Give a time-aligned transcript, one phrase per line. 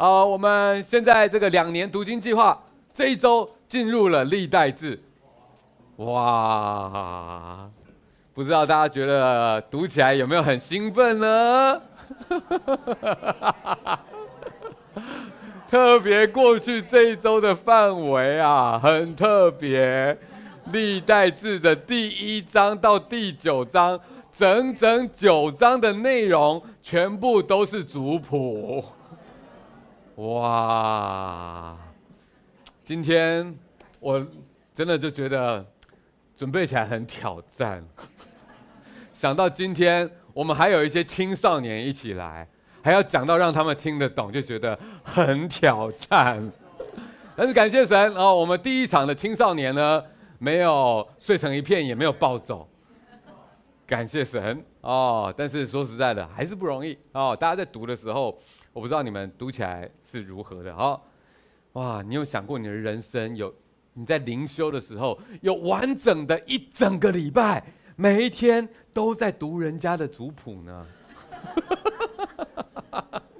[0.00, 2.58] 好，我们现在这个两年读经计划
[2.94, 4.98] 这一周进入了历代志，
[5.96, 7.68] 哇，
[8.32, 11.82] 不知道大家觉得读起来有没有很兴奋呢？
[15.68, 20.16] 特别过去这一周的范围啊，很特别。
[20.72, 24.00] 历代志的第一章到第九章，
[24.32, 28.82] 整整九章的内容，全部都是族谱。
[30.20, 31.78] 哇！
[32.84, 33.56] 今天
[33.98, 34.26] 我
[34.74, 35.64] 真的就觉得
[36.36, 37.82] 准备起来很挑战。
[39.14, 42.46] 想到今天我们还有一些青少年一起来。
[42.82, 46.50] 还要讲到让他们听得懂，就觉得很挑战。
[47.36, 50.02] 但是感谢神哦，我们第一场的青少年呢，
[50.38, 52.66] 没有睡成一片，也没有暴走。
[53.86, 55.32] 感谢神哦。
[55.36, 57.36] 但是说实在的，还是不容易哦。
[57.38, 58.38] 大家在读的时候，
[58.72, 61.00] 我不知道你们读起来是如何的哦。
[61.72, 63.54] 哇，你有想过你的人生有
[63.92, 67.64] 你在灵修的时候，有完整的一整个礼拜，
[67.96, 70.86] 每一天都在读人家的族谱呢？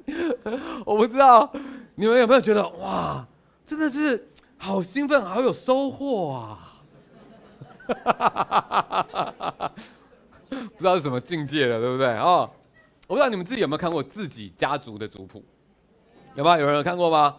[0.84, 1.52] 我不知道
[1.94, 3.26] 你们有没有觉得哇，
[3.64, 6.66] 真的是好兴奋，好有收获啊！
[10.50, 12.50] 不知道是什么境界了，对不对哦，
[13.10, 15.42] 我不知道你们自己有没有看过自己家族的族谱，
[16.36, 16.56] 有吗？
[16.56, 17.34] 有人有看过吗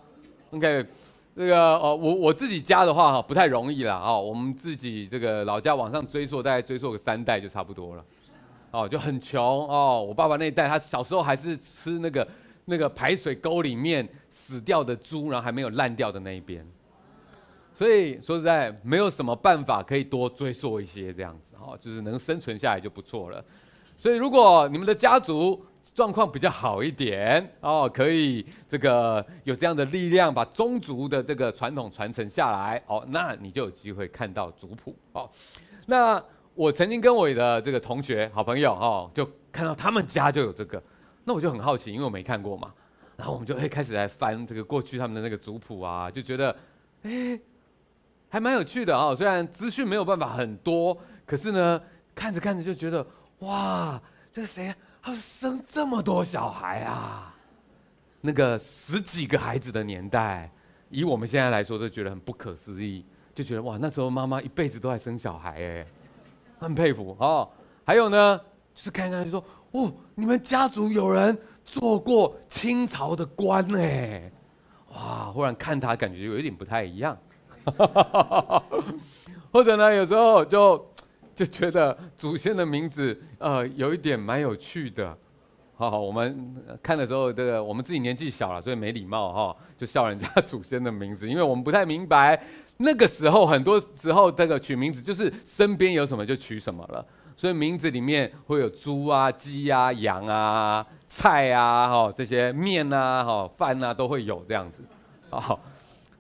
[0.50, 0.86] ？OK，
[1.34, 8.04] 这个哦，我我自己家的话哈，不太容易啦哦，我们自己这个老家往上追溯，大概追溯个三代就差不多了。
[8.72, 10.06] 哦，就很穷哦。
[10.06, 12.28] 我爸爸那一代，他小时候还是吃那个
[12.66, 16.68] 那个排水沟里面死掉的猪，然后还没有烂掉的那一边。
[17.74, 23.42] 所以说实在，没有什么办法可以多追溯一些这样子哦，就是能生存下来就不错了。
[24.02, 25.64] 所以如果你们的家族
[25.94, 35.30] 状况比较好一点哦，可以这个有这样的力量把宗族的这个传统传承下来哦，那你就有机会看到族谱哦。
[35.86, 36.20] 那。
[36.54, 40.84] 我曾经跟我的这个同学、好朋友哦，就看到他们家就有这个，
[41.24, 42.74] 那我就很好奇，因为我没看过嘛。
[43.16, 46.54] 然后我们就会开始来翻这个过去他们的那个族谱啊，就觉得，
[47.04, 47.40] 哎，
[48.28, 49.16] 还蛮有趣的哦。
[49.16, 50.96] 虽然资讯没有办法很多，
[51.26, 51.82] 可是呢，
[52.14, 53.08] 看着看着就觉得，
[53.42, 57.36] 哇，这谁，他生这么多小孩啊？
[58.22, 60.52] 那个十几个孩子的年代，
[60.90, 63.04] 以我们现在来说都觉得很不可思议，
[63.34, 65.86] 就觉得哇，那时候妈妈一辈子都在生小孩哎。
[66.60, 67.50] 很佩服哦，
[67.84, 68.38] 还有呢，
[68.76, 71.36] 就是看看就说，哦，你们家族有人
[71.66, 74.32] 做过清朝的官呢，
[74.94, 77.18] 哇，忽然看他感觉有一点不太一样，
[79.52, 80.91] 或者呢，有时候就
[81.42, 85.18] 就觉得祖先的名字呃有一点蛮有趣的，
[85.76, 92.40] 好好，我们看的时候这个我们自己年纪小了，所以没礼貌哈，就笑人家祖先的名字，因为我们不太明白。
[92.78, 97.04] 那个时候，很多时候这个取名字就是身边有什么就取什么了，
[97.36, 104.84] 所以名字里面会有猪啊、鸡啊、羊啊、菜啊、哈这些面啊、哈饭啊都会有这样子，
[105.32, 105.60] 好，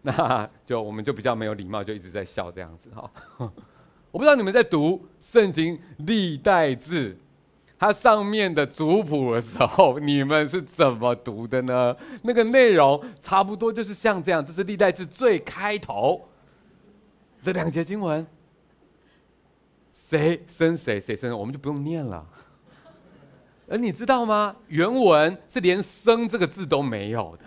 [0.02, 3.52] 那就我们就比较没有礼貌，就一直在笑这样子哈。
[4.12, 7.18] 我不知道你们在读圣经历代志，
[7.80, 11.96] 它上面的族谱的时候，你们是怎么读的呢？
[12.22, 16.28] 那个内容差不多就是像这样，这是历代志最开头。
[17.42, 18.28] 这两节经文，
[19.92, 22.28] 谁生谁，谁生，我们就不用念了。
[23.68, 24.54] 而你知道吗？
[24.68, 27.46] 原文是连“生”这个字都没有的，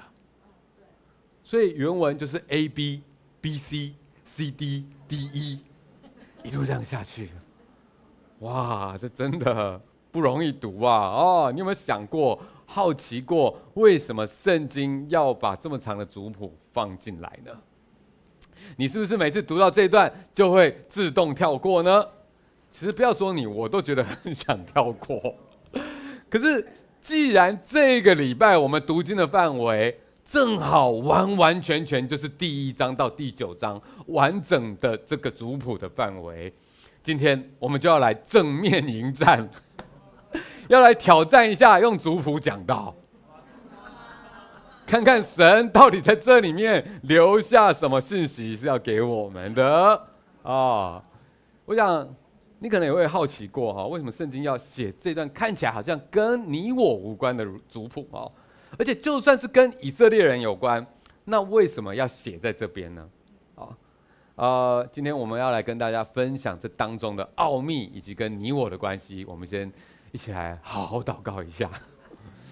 [1.44, 3.02] 所以原文就是 A B
[3.42, 5.60] B C C D D E，
[6.44, 7.30] 一路这样下去。
[8.40, 9.80] 哇，这真的
[10.12, 10.94] 不容易读啊！
[10.94, 17.50] 哦，你有没有想过、好奇过，为什么圣经要把这么长的族谱放进来呢？
[18.76, 22.06] 你是不是每次读到这一段就会自动跳过呢？
[22.70, 25.34] 其实不要说你，我都觉得很想跳过。
[26.28, 26.66] 可是
[27.00, 36.52] 既然这个礼拜我们读经的范围正好完完全全就是第一章到第九章完整的这个族谱的范围，
[37.02, 39.48] 今天我们就要来正面迎战，
[40.68, 42.94] 要来挑战一下用族谱讲道。
[44.86, 50.02] 看看神到底在这里面留下什么信息是要给我们的
[50.42, 51.02] 啊、
[51.64, 52.06] 我想
[52.58, 58.28] 你可能也会好奇过哈，为什么圣经要写这段看起来好像跟你我无关的族谱啊？
[58.78, 60.86] 而且就算是跟以色列人有关，
[61.24, 63.08] 那为什么要写在这边呢？
[63.54, 63.68] 啊，
[64.36, 69.24] 呃，今天我们要来跟大家分享这当中的奥秘以及跟你我的关系。
[69.24, 69.72] 我们先
[70.12, 71.70] 一起来好好祷告一下，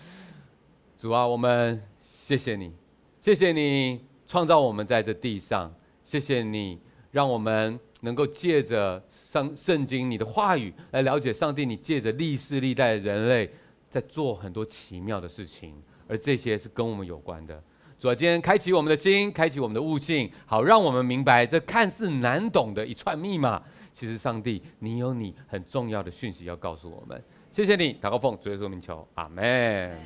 [0.98, 1.82] 主啊，我们。
[2.04, 2.72] 谢谢你
[3.20, 5.72] 谢谢你创造我们在这地上，
[6.04, 6.80] 谢谢你
[7.10, 11.66] 让我们能够借着圣圣经你的话语来了解上帝。
[11.66, 13.50] 你借着历世历代人类
[13.90, 15.74] 在做很多奇妙的事情，
[16.08, 17.62] 而这些是跟我们有关的。
[17.98, 23.62] 主啊，今天开启我们的心，开启我们的悟性，好让我们明白这看似难懂的一串密码。
[23.92, 27.22] 其实上帝，你有你很重要的讯息要告诉我们。
[27.50, 29.98] 谢谢你，祷告奉主耶稣名求，阿门。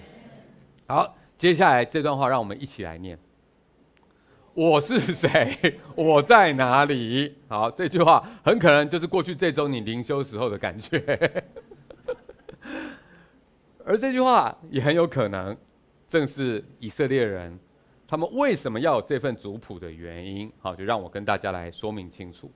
[0.87, 1.17] 好。
[1.39, 3.19] 接下来这段话，让我们一起来念：
[4.55, 5.79] 我是谁？
[5.95, 7.37] 我在哪里？
[7.47, 10.99] 好，这句话很可能就是过去这周你灵修时候的感觉，
[13.85, 15.55] 而这句话也很有可能
[16.07, 17.59] 正是以色列人
[18.07, 20.51] 他们为什么要有这份族谱的原因。
[20.59, 22.51] 好，就让我跟大家来说明清楚。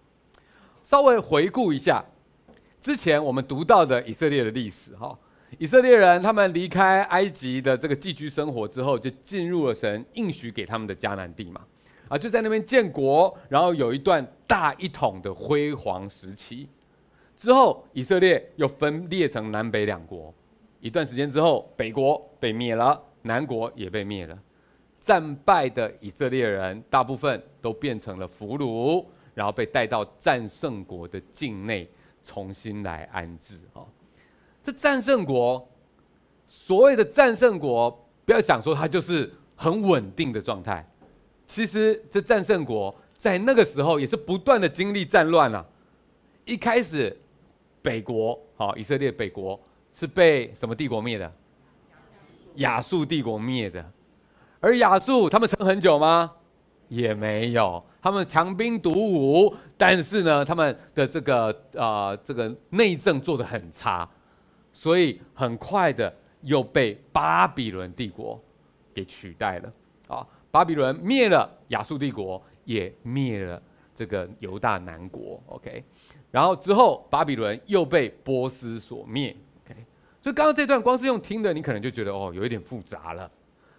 [0.82, 2.04] 稍微回顾一下
[2.80, 5.18] 之前我们读到的以色列的历史，哈。
[5.58, 11.60] 以色列人他们离开埃及的这个寄居生活之后，就进入了神应许给他们的迦南地嘛，
[12.08, 16.68] 啊，就在那边建国，然后有一段大一统的辉煌时期。
[17.36, 20.32] 之后，以色列又分裂成南北两国。
[20.78, 24.38] 一段时间之后，北国被灭了，南国也被灭了。
[25.00, 31.88] 战败的以色列人大部分都变成了俘虏，然后被带到战胜国的境内，
[32.22, 33.80] 重新来安置啊。
[34.62, 35.66] 这战胜国，
[36.46, 37.90] 所谓的战胜国，
[38.26, 40.86] 不要想说它就是很稳定的状态。
[41.46, 45.64] 其实这战胜国在那个时候也是不断的经历战乱啊。
[46.44, 47.16] 一开始，
[47.80, 49.58] 北国好，以色列北国
[49.94, 51.32] 是被什么帝国灭的？
[52.56, 53.84] 亚述帝国灭的。
[54.60, 56.32] 而亚述他们撑很久吗？
[56.88, 64.08] 也没有，他们强兵黷武，但是呢，他们的这个啊、这个内政做得很差。
[64.72, 66.12] 所以很快的
[66.42, 68.40] 又被巴比伦帝国
[68.94, 69.72] 给取代了
[70.06, 70.26] 啊！
[70.50, 73.60] 巴比伦灭了亚述帝国，也灭了
[73.94, 75.42] 这个犹大南国。
[75.46, 75.82] OK，
[76.30, 79.36] 然后之后巴比伦又被波斯所灭。
[80.22, 83.30] 所以刚刚这段光是用听的，你可能就觉得哦，有一点复杂了。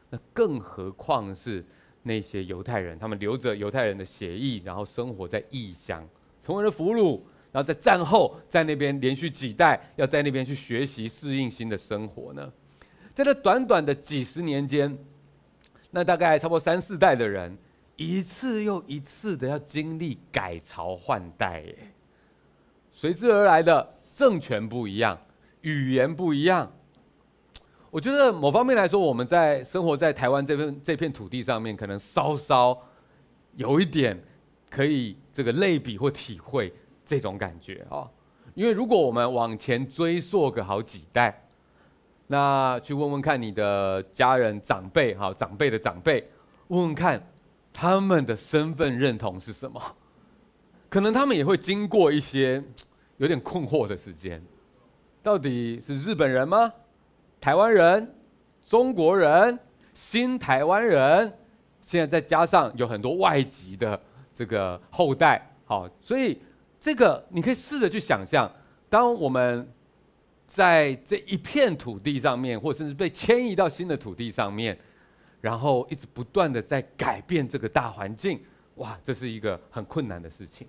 [0.10, 1.64] 那更何况是
[2.04, 6.08] 那些犹太人，他们流着犹太人的血液，然后生活在异乡，
[6.42, 7.22] 成为了俘虏。
[7.54, 12.50] 然后在战后，在那边连续几代要在那边去学习适应新的生活呢，
[13.14, 14.98] 在这短短的几十年间，
[15.90, 17.58] 那大概差不多三四代的人，
[17.98, 21.78] 一次又一次的要经历改朝换代，耶，
[22.94, 25.20] 随之而来的政权不一样，
[25.62, 26.72] 语言不一样。
[27.90, 32.78] 我觉得某方面来说，我们在生活在台湾这片这片土地上面，可能稍稍
[33.56, 34.22] 有一点
[34.70, 36.74] 可以这个类比或体会。
[37.04, 38.10] 这种感觉啊，
[38.54, 41.46] 因为如果我们往前追溯个好几代，
[42.28, 46.26] 那去问问看你的家人长辈哈，长辈的长辈，
[46.70, 47.22] 问问看
[47.74, 49.82] 他们的身份认同是什么，
[50.88, 52.64] 可能他们也会经过一些
[53.18, 54.42] 有点困惑的时间，
[55.24, 56.72] 到底是日本人吗？
[57.40, 58.16] 台湾人、
[58.64, 59.58] 中国人、
[59.94, 61.34] 新台湾人，
[61.82, 64.00] 现在再加上有很多外籍的
[64.34, 66.38] 这个后代，好，所以。
[66.84, 68.52] 这个你可以试着去想象，
[68.90, 69.72] 当我们
[70.48, 74.76] 在这一片土地上面，或甚至被迁移到新的土地上面，
[75.42, 78.42] 然后一直不断的在改变这个大环境，
[78.78, 80.68] 哇，这是一个很困难的事情。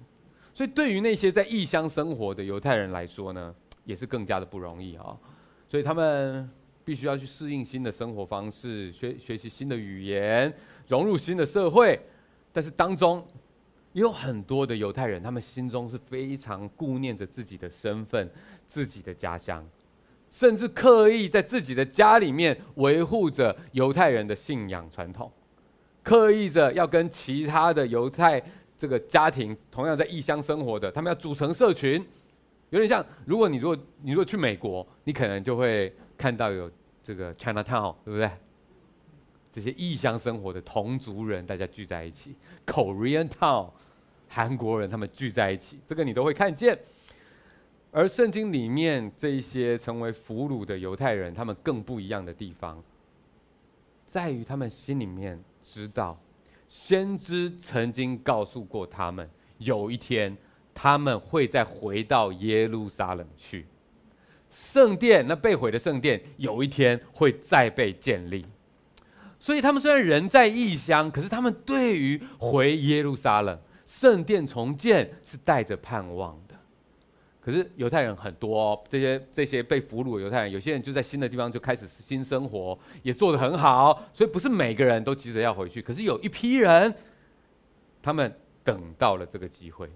[0.52, 5.16] 所以对于那些在异乡生活的犹太人来说呢，也是更加的不容易啊。
[5.68, 6.48] 所以他们
[6.84, 10.52] 必须要去适应新的生活方式，学学习新的语言，
[10.86, 12.00] 融入新的社会，
[12.52, 13.26] 但是当中。
[13.94, 18.26] 也有很多的犹太人，他们心中是非常顾念着自己的身份、
[18.66, 19.62] 自己的家乡，
[20.30, 25.30] 甚至刻意在自己的家里面维护着犹太人的信仰传统，
[26.02, 28.42] 刻意着要跟其他的犹太
[28.78, 32.02] 这个家庭同样在异乡生活的，他们要组成社群，
[32.72, 36.70] 有点像，如果你如果你如果去美国，你可能就会看到有
[37.02, 38.30] 这个 Chinatown，对不对？
[39.52, 42.34] 这些异乡生活的同族人，大家聚在一起
[42.66, 43.68] ；Korean Town，
[44.26, 46.78] 韩国人他们聚在一起，这个你都会看见。
[47.90, 52.82] 而圣经里面这一些成为俘虏的犹太人，他们更不一样的地方，
[54.06, 56.18] 在于他们心里面知道，
[56.66, 60.34] 先知曾经告诉过他们，有一天
[60.74, 63.66] 他们会再回到耶路撒冷去，
[64.50, 68.44] 圣殿那被毁的圣殿，有一天会再被建立。
[69.38, 76.54] 所以他们虽然人在异乡，可是他们对于回耶路撒冷圣殿重建是带着盼望的。
[77.40, 85.82] 可是犹太人很多，这些这些被俘虏的犹太人，有些人就在新的地方就开始新生活，也做得很好，所以不是每个人都急着要回去。
[85.82, 86.94] 可是有一批人，
[88.00, 89.90] 他们等到了这个机会，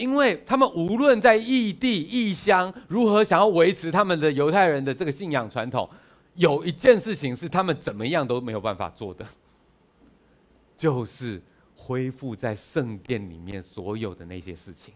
[0.00, 5.86] 因为他们无论在异地异乡，如何想要维持他们的犹太人的这个信仰传统，
[6.36, 9.26] 有一件事情是他们怎么样都没有办法做的，
[10.74, 11.40] 就是
[11.76, 14.94] 恢复在圣殿里面所有的那些事情。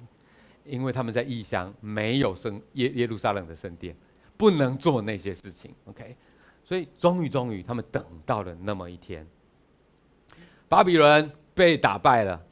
[0.64, 3.94] 因为他们在异乡没有圣耶耶路撒冷的圣殿，
[4.38, 5.70] 不能做那些事情。
[5.84, 6.16] OK，
[6.64, 9.26] 所以终于终于他们等到了那么一天，
[10.66, 12.42] 巴比伦被打败了。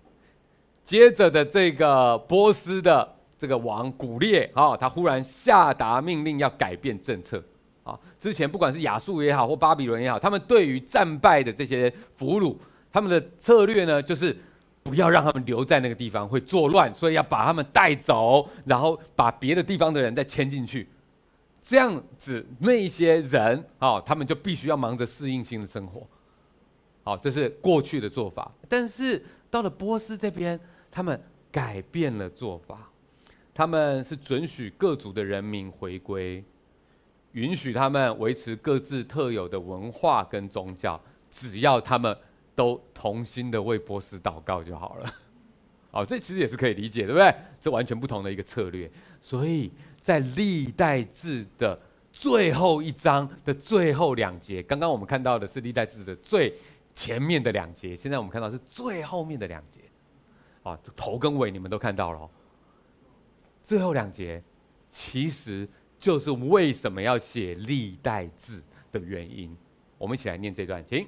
[0.84, 7.42] 接着的这个波斯的这个王古列啊，他忽然下达命令要改变政策
[7.84, 7.98] 啊。
[8.18, 12.56] 之前不管是亚述也好或巴比伦也好，他们对于战败的这些俘虏，
[12.92, 14.36] 他们的策略呢就是。
[14.84, 20.88] 不要让他们留在那个地方会作乱，所以要把他们带走，然后把别的地方的人再迁进去。
[21.62, 26.04] 这样子，那些人啊，他们就必须要忙着适应新的生活。
[27.04, 28.50] 好，这是过去的做法。
[28.68, 30.58] 但是到了波斯这边，
[30.90, 31.20] 他们
[31.52, 32.90] 改变了做法，
[33.54, 36.42] 他们是准许各族的人民回归，
[37.32, 40.98] 允许他们维持各自特有的文化跟宗教，
[41.30, 42.16] 只要他们。
[42.54, 45.10] 都同心的为波斯祷告就好了，
[45.90, 47.34] 哦，这其实也是可以理解，对不对？
[47.58, 48.88] 是完全不同的一个策略。
[49.22, 51.80] 所以在历代志的
[52.12, 56.52] 最后一章的最后两节，刚刚我们看到的是历代志的最
[56.94, 59.80] 前面的两节，现在我们看到是最后面的两节，
[60.62, 62.28] 啊，头跟尾你们都看到了。
[63.62, 64.42] 最后两节
[64.88, 65.68] 其实
[65.98, 69.56] 就是为什么要写历代志的原因。
[69.98, 71.06] 我们一起来念这段，请。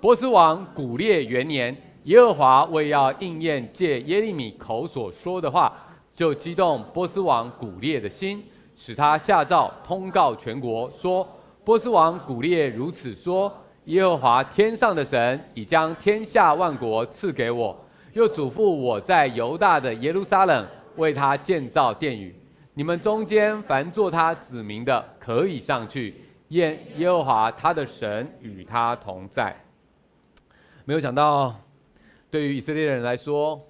[0.00, 5.76] 波斯王古列元年，耶和华为要应验借耶利米口所说的话，
[6.12, 11.28] 就激动波斯王古列的心，使他下诏通告全国说：
[11.64, 13.52] 波斯王古列如此说：
[13.86, 17.76] 耶和华天上的神已将天下万国赐给我，
[18.12, 20.64] 又嘱咐我在犹大的耶路撒冷
[20.96, 22.32] 为他建造殿宇。
[22.74, 26.14] 你们中间凡做他子民的，可以上去，
[26.48, 29.54] 愿耶和华他的神与他同在。
[30.84, 31.52] 没有想到，
[32.30, 33.60] 对于以色列人来说，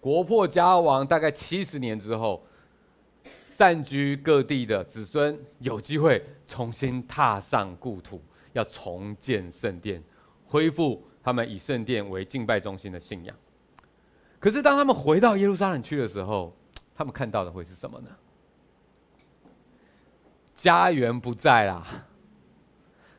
[0.00, 2.44] 国破家亡大概七十年之后，
[3.46, 8.20] 散居各地的子孙有机会重新踏上故土，
[8.56, 10.02] 要重建圣殿，
[10.46, 13.36] 恢复他们以圣殿为敬拜中心的信仰。
[14.40, 16.56] 可是当他们回到耶路撒冷去的时候，
[16.94, 18.08] 他们看到的会是什么呢？
[20.54, 21.86] 家园不在啦，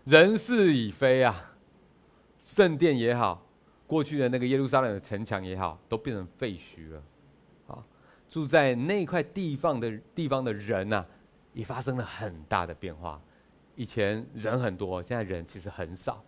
[0.06, 1.54] 人事已非啊。
[2.40, 3.46] 圣殿也好，
[3.86, 7.04] 过去的那个耶路撒冷的城墙也好，都变成废墟了。
[7.68, 7.84] 啊，
[8.30, 11.06] 住在那块地方的地方的人呐、
[11.54, 13.22] 也发生了很大的变化。
[13.78, 16.22] 以前人很多，现在人其实很少，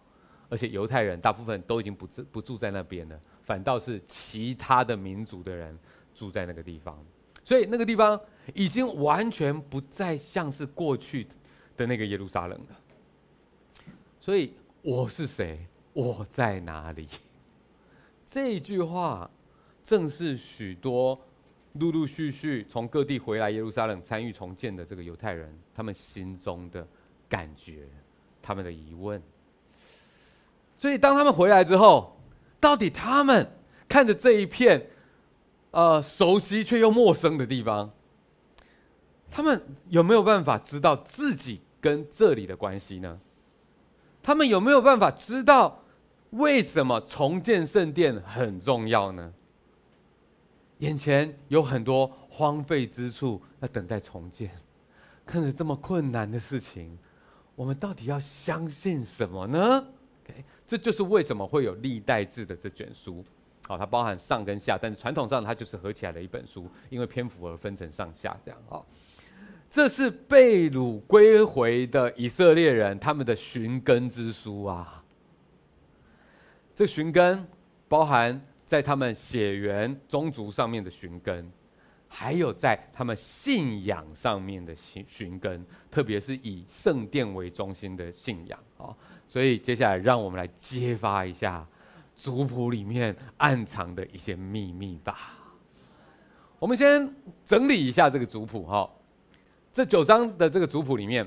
[0.48, 5.78] 而且犹太人大部分都已经不住不住在那边了，反倒是其他的民族的人
[6.14, 6.98] 住在那个地方。
[7.44, 8.20] 所以那个地方
[8.54, 11.28] 已经完全不再像是过去
[11.76, 12.80] 的那个耶路撒冷了。
[14.20, 14.54] 所以
[14.84, 15.60] 我是谁？
[15.94, 17.08] 我在哪里？
[18.30, 19.28] 这句话
[19.84, 21.20] 正是许多
[21.74, 26.88] 陆陆续续从各地回来耶路撒冷参与重建的这个犹太人，他们心中的
[27.30, 27.88] 感觉，
[28.42, 29.22] 他们的疑问。
[30.76, 32.20] 所以当他们回来之后，
[32.60, 33.50] 到底他们
[33.88, 34.90] 看着这一片
[35.72, 37.92] 呃熟悉却又陌生的地方，
[39.30, 43.20] 他们有没有办法知道自己跟这里的关系呢？
[44.24, 45.84] 他们有没有办法知道
[46.32, 49.34] 为什么重建圣殿很重要呢？
[50.80, 54.50] 眼前有很多荒废之处要等待重建，
[55.26, 56.98] 看着这么困难的事情，
[57.60, 59.86] 我们到底要相信什么呢
[60.24, 63.22] ？OK，这就是为什么会有历代志的这卷书。
[63.68, 68.58] 好，它包含上跟下，但是传统上它就是合起来的一本书，因为篇幅而分成上下这样。
[68.70, 68.88] 好。
[69.70, 75.04] 这是被掳归回的以色列人他们的寻根之书啊！
[76.74, 77.46] 这寻根
[77.90, 81.52] 包含在他们血缘宗族上面的寻根，
[82.12, 88.90] 还有在他们信仰上面的寻寻根，特别是以圣殿为中心的信仰啊！
[89.28, 91.66] 所以接下来让我们来揭发一下
[92.16, 95.38] 族谱里面暗藏的一些秘密吧。
[96.58, 97.14] 我们先
[97.46, 98.90] 整理一下这个族谱哈。
[99.72, 101.26] 这九章的这个族谱里面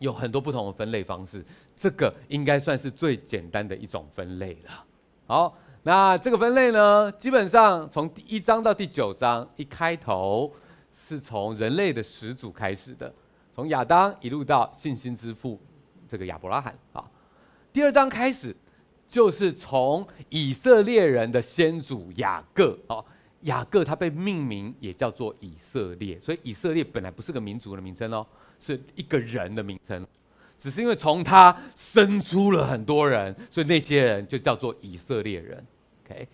[0.00, 1.42] 有很多不同的分类方式，
[1.76, 4.84] 这个应该算是最简单的一种分类了。
[5.26, 10.52] 好，那这个分类呢，基本上从第一章到第九章一开头
[10.92, 13.12] 是从人类的始祖开始的，
[13.52, 15.60] 从亚当一路到信心之父
[16.06, 17.04] 这个亚伯拉罕啊。
[17.72, 18.54] 第二章开始
[19.08, 23.04] 就是从以色列人的先祖雅各哦，
[23.40, 28.24] 雅各他被命名也叫做以色列，所以以色列本来不是个民族的名称哦，
[28.60, 30.06] 是一个人的名称，
[30.62, 35.66] 只是因为从他生出了很多人，所以那些人就叫做以色列人。
[36.06, 36.28] OK，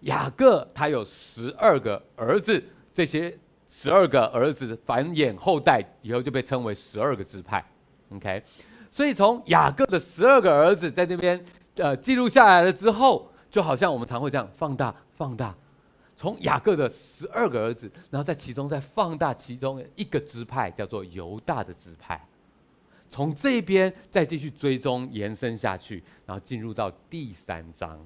[0.00, 2.64] 雅各他有十二个儿子，
[2.94, 7.62] 这些十二个儿子繁衍后代以后就被称为十二个支派。
[8.08, 8.42] OK。
[8.90, 15.54] 所以从雅各的十二个儿子在这边，呃，记录下来了之后，就好像我们常会这样放大、放大。
[16.16, 22.18] 从雅各的十二个儿子，然后在其中再放大其中一个支派，叫做犹大的支派。
[23.14, 28.04] 从这边再继续追踪延伸下去，然后进入到第三章。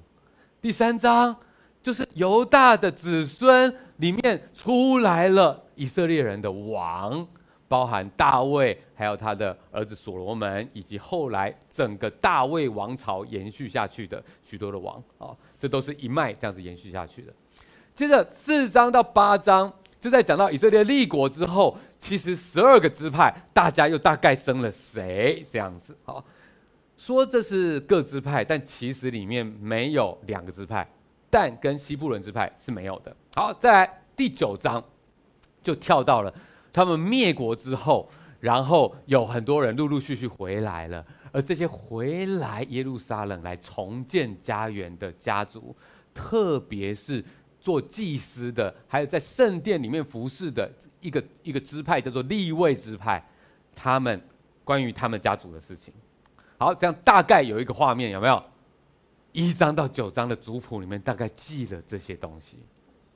[0.61, 1.35] 第三章
[1.81, 7.27] 就是犹大的子孙里面出来了以色列人的王。
[7.67, 17.33] 包含大卫，还有他的儿子所罗门，以及后来整个大卫王朝延续下去的许多的王啊，这都是一脉这样子延续下去的。
[17.95, 25.95] 接着四章到八章，就在讲到以色列立国之后，其实十二个支派，大家又大概生了谁这样子？
[26.03, 26.23] 好，
[26.97, 30.89] 说这是各支派，但其实里面没有两个支派，
[31.29, 33.13] 但跟西布伦支派是没有的。
[33.35, 34.81] 好，再来第九章，
[35.61, 36.33] 就跳到了。
[36.71, 45.75] 他们灭国之后，然后有很多人陆陆续续回来了，而这些回来耶路撒冷来重建家园的家族，
[46.13, 47.23] 特别是
[47.59, 53.23] 做祭司的，还有在圣殿里面服侍的一个一个支派，叫做立位支派，
[53.75, 54.21] 他们
[54.63, 55.93] 关于他们家族的事情。
[56.57, 58.43] 好，这样大概有一个画面，有没有？
[59.31, 62.57] 一章到九章的族谱里面大概记了这些东西。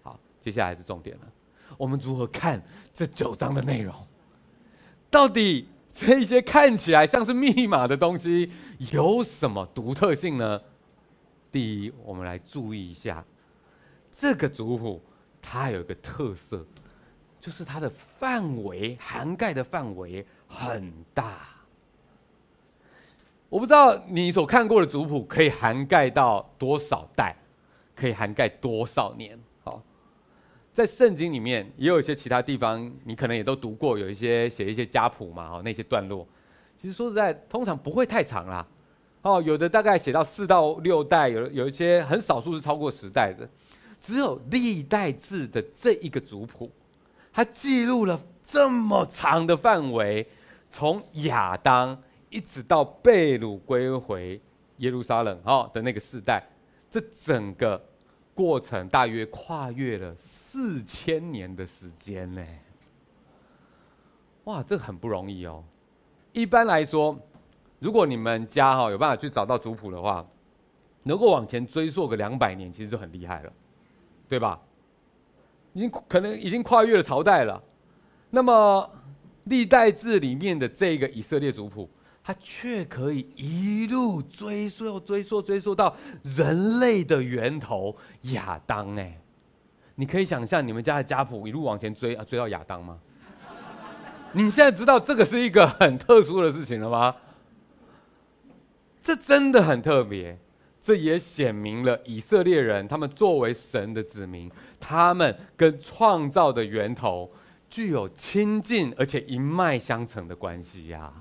[0.01, 1.23] 好，接下来是重点了。
[1.77, 2.61] 我们如何看
[2.93, 3.95] 这九章的内容？
[5.09, 8.51] 到底这些看起来像是密码的东西
[8.91, 10.61] 有什么独特性呢？
[11.51, 13.25] 第一，我们来注意一下
[14.15, 15.01] 这个族谱，
[15.41, 16.63] 它有一个特色，
[17.41, 21.39] 就是它的范围涵盖的范围很大。
[23.49, 27.35] 我不知道你所看过的族谱可以涵盖到多少代，
[27.95, 29.37] 可以涵盖多少年。
[29.63, 29.81] 好
[30.71, 36.27] 在圣经里面也有一些其他地方，你可能也都读过，有一些写一些家谱嘛，哦，那些段落，
[36.77, 38.65] 其实说实在，通常不会太长啦，
[39.21, 43.47] 哦，有的大概写到四到六代，有有一些很少数是超过十代的，
[44.03, 46.69] 只有历代志的这一个族谱，
[47.31, 50.27] 它记录了这么长的范围，
[50.67, 51.97] 从亚当
[52.29, 54.41] 一直到被掳归回
[54.79, 56.43] 耶路撒冷哦的那个世代，
[56.89, 57.81] 这整个
[58.35, 60.13] 过程大约跨越了。
[60.17, 62.45] 四千年的时间呢？
[64.43, 65.63] 哇，这很不容易哦。
[66.33, 67.17] 一般来说，
[67.79, 70.27] 如果你们家哈有办法去找到族谱的话，
[71.03, 73.53] 能够往前追溯个两百年，其实就很厉害了，
[74.33, 74.59] 对吧？
[75.73, 77.61] 已经可能已经跨越了朝代了。
[78.31, 78.89] 那么
[79.43, 81.87] 历代志里面的这个以色列族谱，
[82.23, 87.95] 它却可以一路追溯、追溯、追溯到人类的源头
[88.31, 89.21] 亚当哎。
[89.93, 92.97] 你可以想象你们家的家谱一路往前追啊，追到亚当吗？
[94.33, 97.15] 你现在知道这个是一个很特殊的事情了吗？
[99.03, 100.39] 这真的很特别，
[100.83, 107.31] 这也显明了以色列人他们作为神的子民，他们跟创造的源头
[107.69, 111.11] 具有亲近而且一脉相承的关系呀。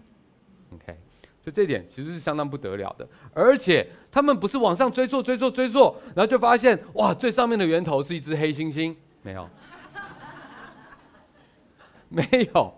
[0.74, 0.98] OK。
[1.44, 9.50] 就这点其实是相当不得了的，而且他们不是往上追溯、追溯、追溯，然后就发现哇，最上面的源头是一只黑猩猩，没有，
[12.08, 12.72] 没有，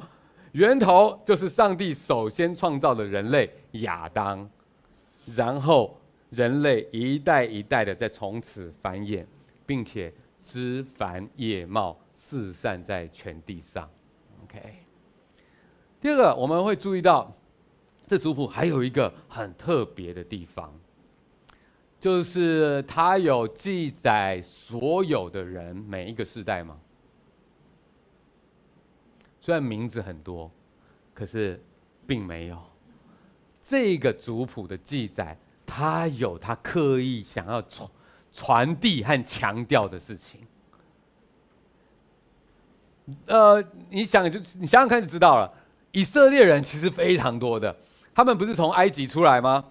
[0.53, 4.49] 源头就是上帝首先创造的人类亚当，
[5.37, 6.01] 然后
[6.35, 9.25] 人类一代一代的在从此繁衍，
[9.64, 13.90] 并且枝繁叶茂，四散在全地上。
[14.44, 14.61] OK，
[16.01, 17.33] 第二个我们会注意到。
[18.07, 20.79] 这族谱还有一个很特别的地方，
[21.99, 26.79] 就是它有记载所有的人每一个世代吗？
[29.40, 30.51] 虽然名字很多，
[31.14, 31.59] 可是
[32.07, 32.62] 并没有。
[33.62, 35.35] 这个族谱的记载，
[35.66, 37.90] 他有他刻意想要传
[38.33, 40.40] 传递和强调的事情。
[43.27, 45.53] 呃，你想就你想想看就知道了，
[45.92, 47.77] 以色列人其实非常多的。
[48.14, 49.64] 他们不是从埃及出来吗？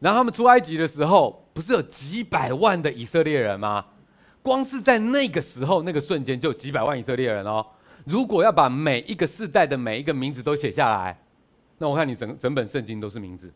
[0.00, 3.84] 然后他们出埃及的时候，不是有几百万的以色列人吗？
[4.42, 7.64] 光是在那个时候，那个瞬间就有几百万以色列人哦。
[8.06, 11.20] 如果要把每一个世代的每一个名字都写下来，
[11.76, 13.52] 那我看你整整本圣经都是名字。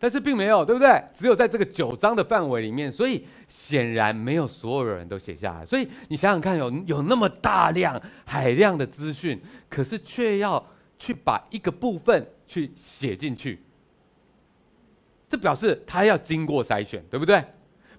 [0.00, 1.02] 但是并没有，对不对？
[1.12, 5.66] 只有在这个九章的范围里面，所以显然没有所有人都写下来。
[5.66, 10.64] 所以你想想看有，有那么大量海量的资讯，可是却要
[10.98, 13.60] 去把一个部分去写进去，
[15.28, 17.42] 这表示他要经过筛选，对不对？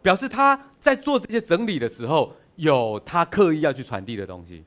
[0.02, 4.64] 表示他在做这些整理的时候，有他刻意要去传递的东西。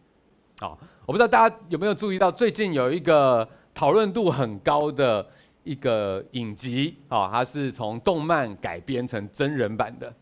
[0.59, 5.27] 好，我不知道大家有没有注意到，最近有一个讨论度很高的。
[5.65, 10.13] 一个影集啊，它是从动漫改编成真人版的。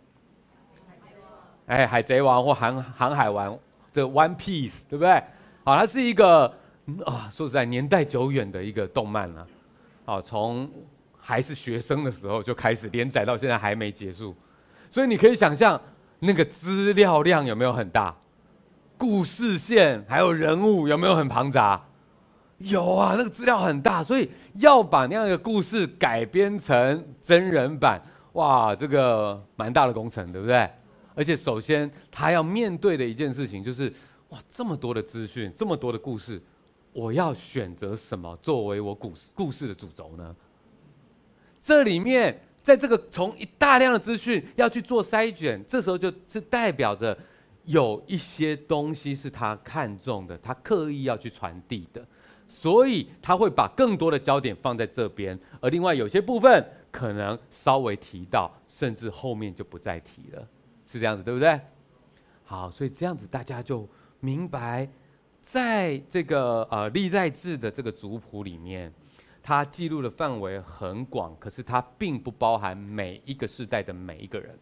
[1.67, 3.59] 哎，海贼王或航航海王
[3.93, 5.23] 这 One Piece，对不对？
[5.65, 6.47] 好，它是一个
[7.05, 9.47] 啊，说实在年代久远的一个动漫了。
[10.05, 10.71] 啊，从
[11.19, 14.35] 还是学生的时候就开始连载，到现在还没结束。
[14.91, 15.81] 所以你可以想象
[16.19, 18.15] 那个资料量有没有很大？
[18.99, 21.81] 故事线还有人物有没有很庞杂？
[22.61, 28.01] 有啊，那个资料很大，所以要把那样一个故事改编成真人版，
[28.35, 30.71] 哇，这个蛮大的工程，对不对？
[31.15, 33.91] 而且首先他要面对的一件事情就是，
[34.29, 36.41] 哇，这么多的资讯，这么多的故事，
[36.93, 40.37] 我要选择什么作为我故事故事的主轴呢？
[41.63, 47.17] 这里面，在这个从一大量的资讯要去做筛选，这时候就是代表着
[47.65, 52.07] 有一些东西是他看中的，他刻意要去传递的。
[52.51, 60.49] 所以他会把更多的焦点放在这边，而另外有些部分可能稍微提到，甚至后面就不再提了，
[60.85, 61.61] 是这样子，对不对？
[62.45, 64.89] 好，所以这样子大家就明白，
[65.41, 68.93] 在这个呃历代志的这个族谱里面，
[69.41, 74.59] 它记录的范围很广，可是它并不包含每一个世代的每一个人。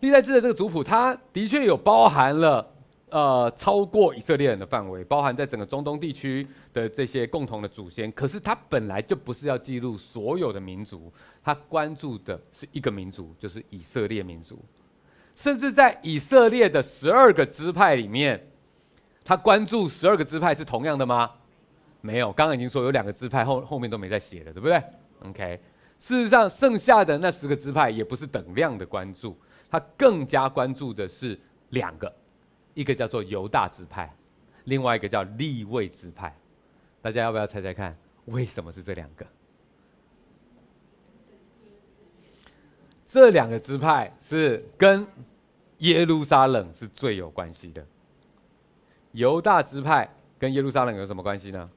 [0.00, 2.74] 历代志的这个族谱，它的确有包含了。
[3.10, 8.10] 呃，超过以色列人的范围，包含在整个中东地区的这些共同的祖先。
[8.12, 14.58] 可是他本来就不是要记录所有的民族，他关注的是一个民族，就是以色列民族。
[15.34, 18.44] 甚至在以色列的十二个支派里面，
[19.24, 21.30] 他关注十二个支派是同样的吗？
[22.00, 24.82] 没有，刚刚已经说有两个支派后后面都没再写了，对不对
[25.26, 25.60] ？OK，
[25.98, 29.36] 事实上剩下的那十个支派也不是等量的关注，
[29.70, 31.38] 他更加关注的是
[31.70, 32.12] 两个。
[32.78, 34.08] 一个叫做犹大支派，
[34.66, 36.32] 另外一个叫利未支派，
[37.02, 39.26] 大家要不要猜猜看，为什么是这两个？
[43.04, 45.04] 这两个支派是跟
[45.78, 47.84] 耶路撒冷是最有关系的。
[49.10, 51.68] 犹大支派跟耶路撒冷有什么关系呢？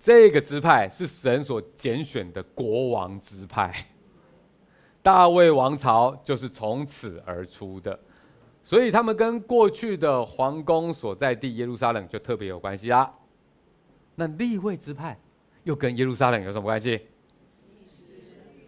[0.00, 3.86] 这个支派是神所拣选的国王支派，
[5.02, 8.00] 大卫王朝就是从此而出的。
[8.64, 13.12] 所以他们跟过去的皇宫所在地耶路撒冷就特别有关系啦。
[14.16, 15.16] 那立位之派
[15.62, 17.00] 又跟耶路撒冷有什么关系？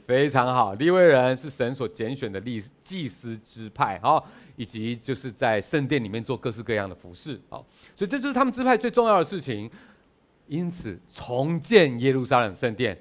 [0.06, 4.22] 非常好，立位人是神所拣选的祭祭司之派啊，
[4.54, 7.58] 以及就是在圣殿里面做各式各样的服侍啊，
[7.96, 9.68] 所以这就是他们支派最重要的事情。
[10.46, 12.96] 因此，重建耶路撒冷圣殿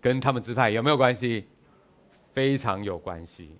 [0.00, 1.44] 跟他们支派有没有关系？
[2.32, 3.50] 非常有关系。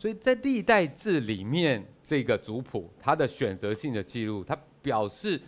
[0.00, 5.38] 所以在历代志里面，这个族谱它的选择性的记录，它表示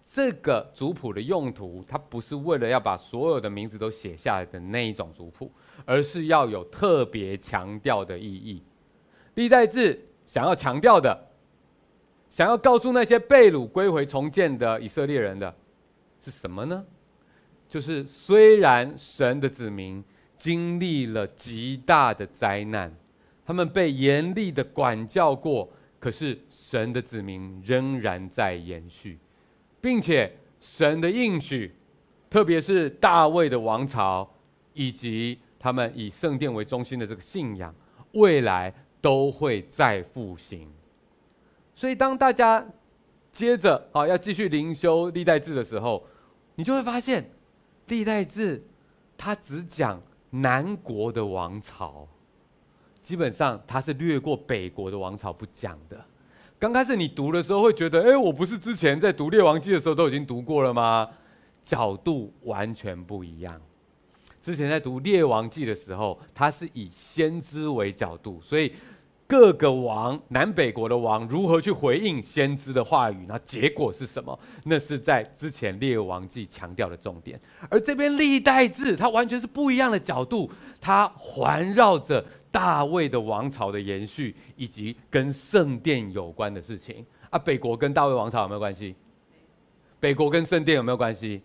[0.00, 5.50] 这个族谱的用途，它不是为了要把所有的名字都写下来的那一种族谱，
[5.84, 8.62] 而是要有特别强调的意义。
[9.34, 11.28] 历代志想要强调的，
[12.30, 15.52] 想要告诉那些被掳归回重建的以色列人的，
[16.20, 16.84] 是什么呢？
[17.68, 20.04] 就是虽然神的子民
[20.36, 22.96] 经历了极大的灾难。
[23.46, 29.18] 他们被严厉的管教过，可是神的子民仍然在延续，
[29.80, 31.72] 并且神的应许，
[32.28, 34.28] 特别是大卫的王朝，
[34.74, 37.72] 以及他们以圣殿为中心的这个信仰，
[38.12, 40.68] 未来都会再复兴。
[41.76, 42.66] 所以，当大家
[43.30, 46.04] 接着啊要继续灵修历代志的时候，
[46.56, 47.30] 你就会发现，
[47.86, 48.66] 历代志
[49.16, 52.08] 它只讲南国的王朝。
[53.06, 55.96] 基本上他是略过北国的王朝不讲的。
[56.58, 61.08] 刚开始你读的时候会觉得，哎，我不是之前在读列王记的时候都已经读过了吗？
[61.62, 63.60] 角度完全不一样。
[64.42, 68.72] 之前在读列王记的时候，他是以先知为角度，所以
[69.28, 74.36] 各个王南北国的王如何去回应先知的话语，那结果是什么？
[74.64, 77.40] 那是在之前列王记强调的重点。
[77.70, 82.24] 而这边历代志，它完全是不一样的角度，它环绕着。
[82.56, 87.04] 大卫的王朝的延续，以及跟圣殿有关的事情。
[87.28, 88.96] 啊，北国跟大卫王朝有没有关系？
[90.00, 91.42] 北国跟圣殿有没有关系？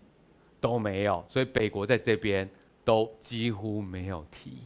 [0.58, 2.48] 都没有，所以北国在这边
[2.82, 4.56] 都几乎没有提。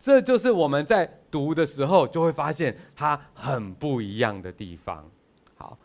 [0.00, 5.08] 这就是我们在读的时候就会发现它很不一样的地方。
[5.54, 5.78] 好，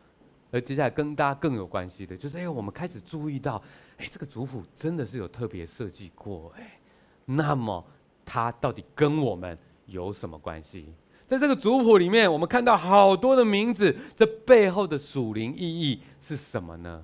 [0.50, 3.62] 而接下来跟大家更有关系的就是，哎，我们开始注意到，
[3.98, 6.80] 哎，这个族谱真的是有特别设计过，哎，
[7.26, 7.86] 那么
[8.32, 10.94] 他到底跟我们有什么关系？
[11.26, 17.04] 在这个族谱里面，我们看到好多的名字，这背后的属灵意义是什么呢？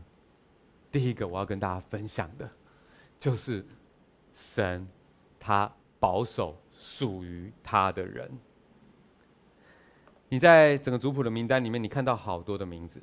[0.91, 2.47] 第一个我要跟大家分享的，
[3.19, 3.65] 就是
[4.33, 4.87] 神
[5.39, 8.31] 他保守属于他的人。
[10.29, 13.01] 你在整个族谱的名单里面，你看到好多的名字。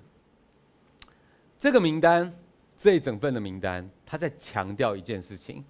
[1.58, 2.32] 这个名单，
[2.76, 5.64] 这一整份的名单，他在强调一件事情，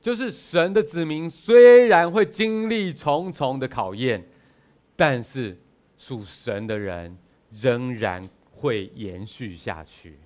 [0.00, 4.26] 就是神的子民虽然会经历重重的考验，
[4.96, 5.56] 但是
[5.96, 7.16] 属神的人
[7.50, 10.18] 仍然会延续下去。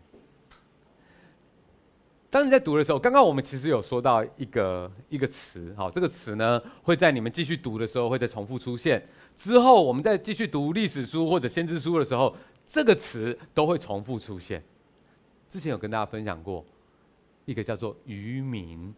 [2.28, 9.06] 当你在读的时候，刚刚我们其实有说到一个一个词，好，这个词呢会在你们继续读的时候会再重复出现。
[9.36, 12.34] 之后我们再继续读历史书或者先知书的时候，
[12.66, 14.62] 这个词都会重复出现。
[15.46, 16.64] 之前有跟大家分享过，
[17.44, 18.94] 一个叫做渔民，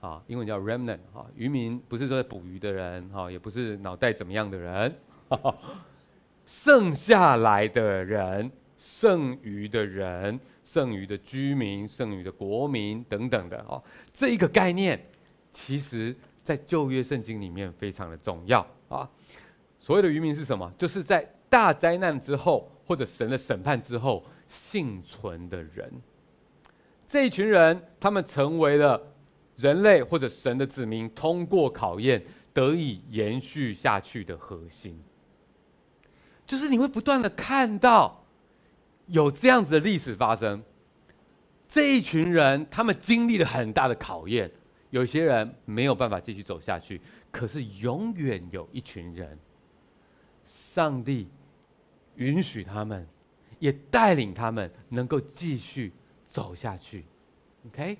[0.00, 4.94] 啊，英文叫 remnant，啊，渔民不是说在捕鱼的人，哈，也不是脑袋怎么样的人，
[6.46, 10.38] 剩下来的人，剩余的人。
[10.68, 13.82] 剩余的居民、剩余的国民等等的哦，
[14.12, 15.02] 这一个概念，
[15.50, 19.08] 其实在旧约圣经里面非常的重要啊。
[19.80, 20.70] 所谓的渔民是什么？
[20.76, 25.90] 就是在大灾难之后，或者神的审判之后幸存的人。
[27.06, 29.00] 这一群人，他们成为了
[29.58, 34.98] 人类或者神的子民，通过考验得以延续下去的核心。
[36.46, 38.24] 就是你会不断的看到。
[39.10, 40.62] 有这样子的历史发生，
[41.66, 44.50] 这一群人他们经历了很大的考验，
[44.90, 49.38] 有些人没有办法继续走下去，可是永远有一群人，
[50.44, 51.26] 上帝
[52.16, 53.08] 允许他们，
[53.58, 55.90] 也带领他们能够继续
[56.26, 57.06] 走下去。
[57.68, 57.96] OK，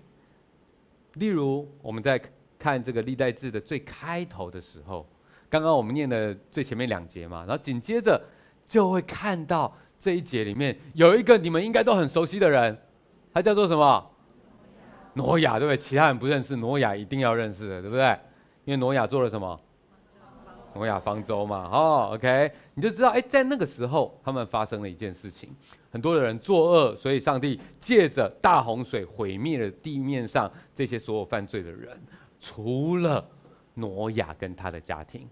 [1.19, 2.21] 例如我们在
[2.59, 5.07] 看这个历代志的最开头的时候，
[5.51, 8.21] 刚刚我们念的最前面两节嘛，然后紧接着
[8.65, 9.73] 就会看到。
[10.01, 12.79] 这一节里面有一个你们应该都很熟悉的人，
[13.35, 14.11] 他叫做什么？
[15.15, 15.77] 挪亚，对不对？
[15.77, 18.17] 其他人不认识，挪亚一定要认识的，对不对？
[18.65, 19.61] 因为挪亚做了什么？
[20.75, 25.51] 挪亚方舟嘛，哦，OK，你就知道，哎，在那个时候，他们发生了一件事情，
[25.91, 32.01] 很多的人作恶，所以上帝借着大洪水毁灭了地面上这些所有犯罪的人，
[32.39, 33.27] 除了
[33.75, 35.29] 挪亚跟他的家庭，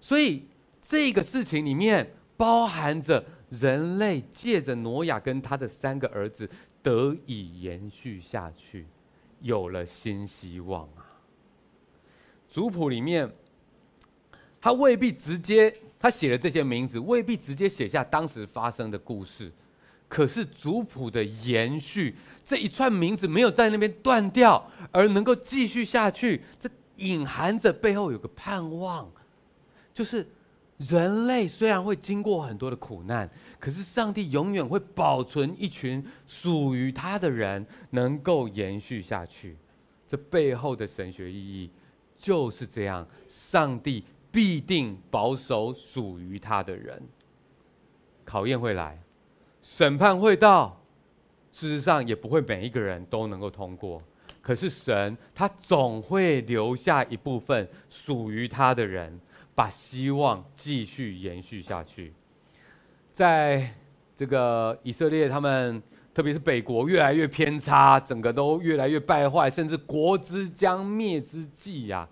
[0.00, 0.46] 所以
[0.80, 3.24] 这个事情里面包含着。
[3.48, 6.50] 人类借着挪亚跟他的三个儿子
[6.82, 8.84] 得以延续下去，
[9.40, 11.06] 有了新希望啊！
[12.48, 13.32] 族谱里面，
[14.60, 19.52] 他未必直接他写了这些名字，未必直接写下当时发生的故事，
[20.08, 22.14] 可是族谱的延续，
[22.44, 29.10] 这一串名字没有在那边断掉，而能够继续下去，这隐含着背后有个盼望，
[29.92, 30.26] 就是。
[30.78, 33.26] 人类虽然会经过很多的苦难，
[33.58, 39.56] 可是上帝永远会保存一群属于他的人，能够延续下去。
[40.06, 41.70] 这背后的神学意义
[42.14, 47.02] 就是这样：上帝必定保守属于他的人。
[48.22, 49.02] 考验会来，
[49.66, 50.80] 审判会到，
[51.50, 54.00] 事实上也不会每一个人都能够通过。
[54.40, 59.20] 可是神他总会留下一部分属于他的人。
[59.56, 62.12] 把希望继续延续下去，
[63.10, 63.72] 在
[64.14, 72.06] 这个以色列，他们特别是北国越来越偏差，整个都越来越败坏，甚至国之将灭之际呀！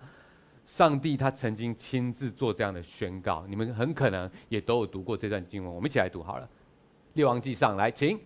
[0.64, 6.46] 上帝他曾经亲自做这样的宣告，你们很可能也都有读过这段经文，我们一起来读好了，
[7.14, 8.18] 《列王记上》来，请。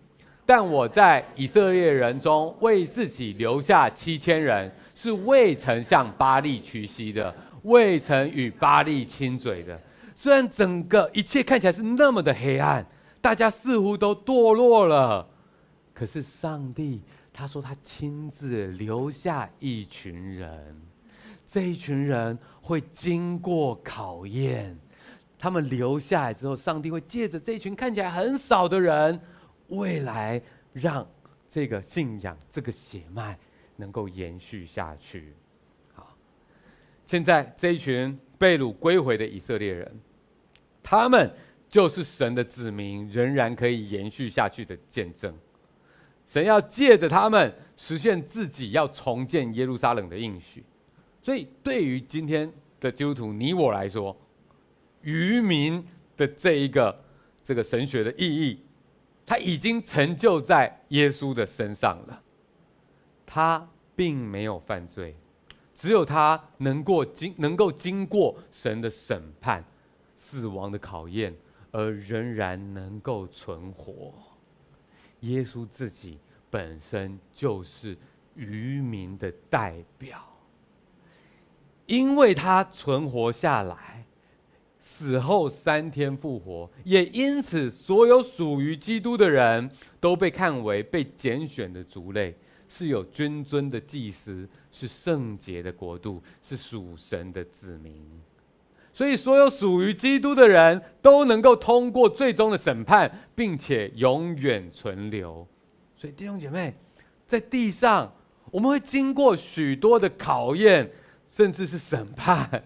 [0.45, 7.33] 但我在以色列人中为自己留下七千人，是未曾向巴力屈膝的。
[7.63, 9.77] 未曾与巴力亲嘴的，
[10.15, 12.85] 虽然整个一切看起来是那么的黑暗，
[13.19, 15.27] 大家似乎都堕落了，
[15.93, 17.01] 可是上帝
[17.33, 20.81] 他说他亲自留下一群人，
[21.45, 24.79] 这一群人会经过考验，
[25.39, 29.17] 他们留下来之后，上帝会借着这一群看起来很少的人，
[29.69, 30.41] 未来
[30.73, 31.07] 让
[31.47, 33.39] 这个信仰、这个血脉
[33.77, 35.33] 能够延续下去。
[35.93, 36.13] 好
[37.07, 39.99] 现在这一群被掳归回的以色列人，
[40.83, 41.33] 他们
[41.69, 45.33] 就是神的子民，仍然可以延续下去的见证。
[46.27, 50.63] 神要借着他们实现自己要重建耶路撒冷的应许。
[51.21, 54.15] 所以，对于今天的基督徒你我来说，
[55.01, 55.85] 渔民
[56.17, 57.03] 的这一个
[57.43, 58.63] 这个神学的意义，
[59.25, 62.21] 它已经成就在耶稣的身上了。
[63.25, 65.15] 他并没有犯罪，
[65.75, 69.63] 只有他能过经能够经过神的审判、
[70.15, 71.35] 死亡的考验，
[71.71, 74.11] 而仍然能够存活。
[75.19, 76.17] 耶稣自己
[76.49, 77.95] 本身就是
[78.35, 80.25] 渔民的代表。
[81.85, 84.05] 因为他存活下来，
[84.79, 92.33] 死后三天复活，也因此所有属于基督的人都被看为被拣选的族类，
[92.67, 98.03] 是有君尊的祭司，是圣洁的国度，是属神的子民。
[98.91, 105.47] 所以，所有属于基督的人都能够通过最终的审判，并且永远存留。
[105.95, 106.73] 所以，弟兄姐妹，
[107.25, 108.11] 在地上
[108.51, 110.89] 我们会经过许多的考验。
[111.31, 112.63] 甚至是审判，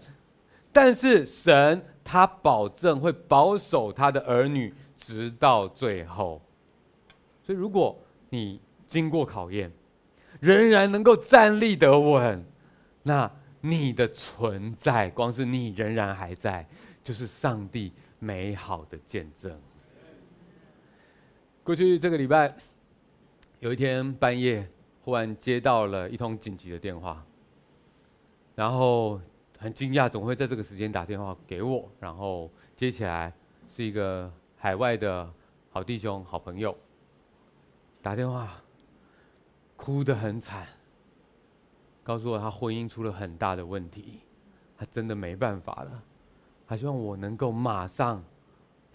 [0.72, 6.40] 但是神他保证会保守他的儿女直到最后。
[7.42, 9.72] 所以，如果你经过考验，
[10.40, 12.44] 仍然能够站立得稳，
[13.02, 16.66] 那你的存在，光是你仍然还在，
[17.02, 19.58] 就是上帝美好的见证。
[21.62, 22.54] 过去这个礼拜，
[23.60, 24.68] 有一天半夜，
[25.02, 27.24] 忽然接到了一通紧急的电话。
[28.54, 29.20] 然后
[29.58, 31.88] 很惊讶，总会在这个时间打电话给我。
[31.98, 33.32] 然后接起来
[33.68, 35.32] 是一个海外的
[35.70, 36.76] 好弟兄、好朋友，
[38.02, 38.62] 打电话，
[39.76, 40.66] 哭得很惨，
[42.02, 44.20] 告诉我他婚姻出了很大的问题，
[44.76, 46.02] 他真的没办法了，
[46.66, 48.22] 他希望我能够马上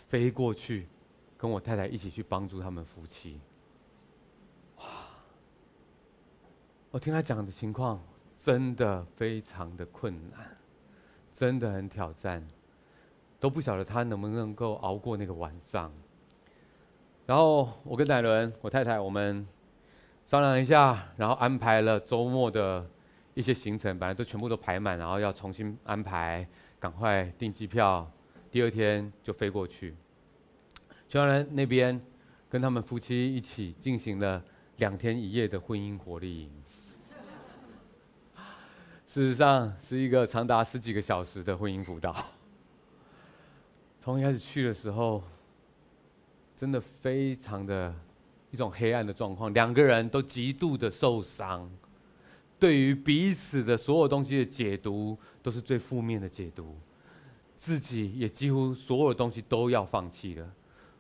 [0.08, 0.88] 飞过去，
[1.38, 3.40] 跟我太太一起去帮助他们夫妻。
[4.78, 4.86] 哇！
[6.92, 8.00] 我听他讲的情况。
[8.40, 10.40] 真的非常的困难，
[11.30, 12.42] 真的很挑战，
[13.38, 15.92] 都不晓得他能不能够熬过那个晚上。
[17.26, 19.46] 然后我跟乃伦，我太太，我们
[20.26, 22.90] 商量一下，然后安排了周末的
[23.34, 26.48] 一些行程，本来都全部都排满，然后要重新安排，
[26.80, 28.10] 赶快订机票，
[28.50, 29.94] 第二天就飞过去。
[31.10, 32.02] 去完那边，
[32.50, 34.42] 跟他们夫妻一起进行了
[34.78, 36.50] 两天一夜的婚姻活力营。
[39.10, 42.16] 事实上是一个长达十几个小时的婚姻辅导。
[44.00, 45.24] 从一开始去的时候，
[46.56, 47.92] 真的非常的
[48.52, 51.68] 一种黑暗的状况，两个人都极度的受伤，
[52.60, 56.78] 对于彼此的所有东西的解读都是最负面的解读，
[57.56, 60.48] 自己也几乎所有东西都要放弃了，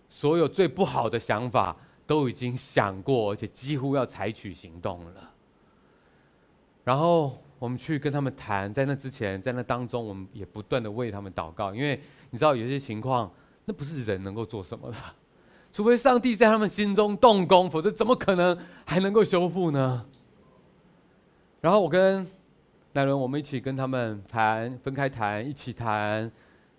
[0.09, 5.31] 所有最不好的想法都已经想过，而且几乎要采取行动了，
[6.83, 7.39] 然后。
[7.59, 13.29] 我们去跟他们谈，在那之前，在那当中，我们也不断的为他们祷告，因为你知道有些情况，
[13.65, 14.97] 那不是人能够做什么的，
[15.69, 20.05] 除非上帝在他们心中动工，否则怎么可能还能够修复呢？
[21.59, 22.25] 然后我跟
[22.93, 26.31] 乃伦，我们一起跟他们谈，分开谈，一起谈，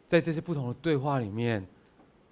[0.06, 1.62] 在这些不同的对话里面，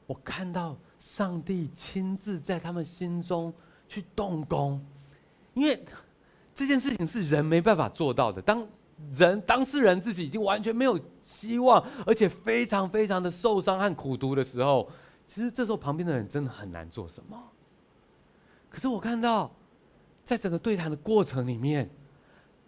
[0.07, 3.53] 我看到上帝亲自在他们心中
[3.87, 4.83] 去动工，
[5.53, 5.85] 因为。
[6.59, 8.43] 这件事情是人没办法做到的。
[8.43, 8.67] 当
[9.13, 14.91] 人当事人自己已经完全没有希望，而且非常非常的受伤和苦毒的时候，
[15.25, 17.41] 其实这时候旁边的人真的很难做什么。
[18.69, 19.55] 可是我看到，
[20.25, 21.89] 在整个对谈的过程里面，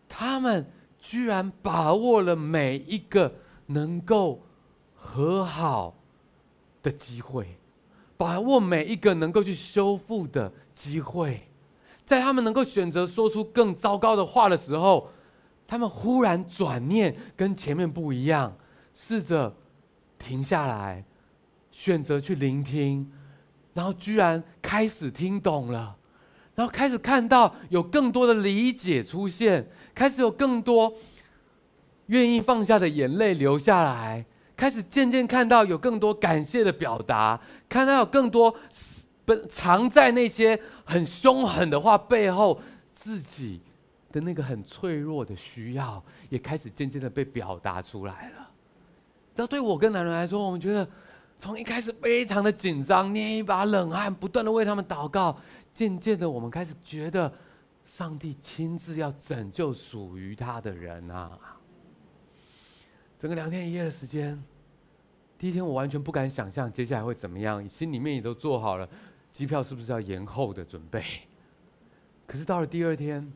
[0.09, 0.65] 他们
[0.97, 3.35] 居然把握了每一个
[3.67, 4.41] 能够
[4.95, 5.97] 和好
[6.81, 7.59] 的机会，
[8.17, 11.43] 把握每一个能够去修复的机会。
[12.11, 15.09] 在他们能够选择说出更糟糕的话的时候，
[15.65, 18.53] 他们忽然转念跟前面不一样，
[18.93, 19.55] 试着
[20.19, 21.05] 停下来，
[21.71, 23.09] 选择去聆听，
[23.75, 25.95] 然后居然开始听懂了，
[26.57, 30.93] 然后开始看到有更多的理解出现，开始有更多
[32.07, 38.53] 愿意放下的眼泪流下来，开始渐渐看到有更多感谢的表达，看到有更多。
[39.49, 40.61] 藏在那些
[40.91, 42.61] 很凶狠的话背后，
[42.93, 43.61] 自己
[44.11, 48.51] 的那个很脆弱的需要，也开始渐渐的被表达出来了。
[49.33, 50.87] 这对我跟男人来说，我们觉得
[51.39, 55.39] 从一开始非常的紧张，捏一把冷汗，不断的为他们祷告。
[55.73, 57.33] 渐渐的，我们开始觉得，
[57.85, 61.39] 上帝亲自要拯救属于他的人啊！
[63.17, 64.43] 整个两天一夜的时间，
[65.39, 68.89] 第一天我完全不敢想象接下来会怎么样，心里面也都做好了，
[69.33, 71.03] 机票是不是要延后的准备。
[72.27, 73.33] 可是到了第二天，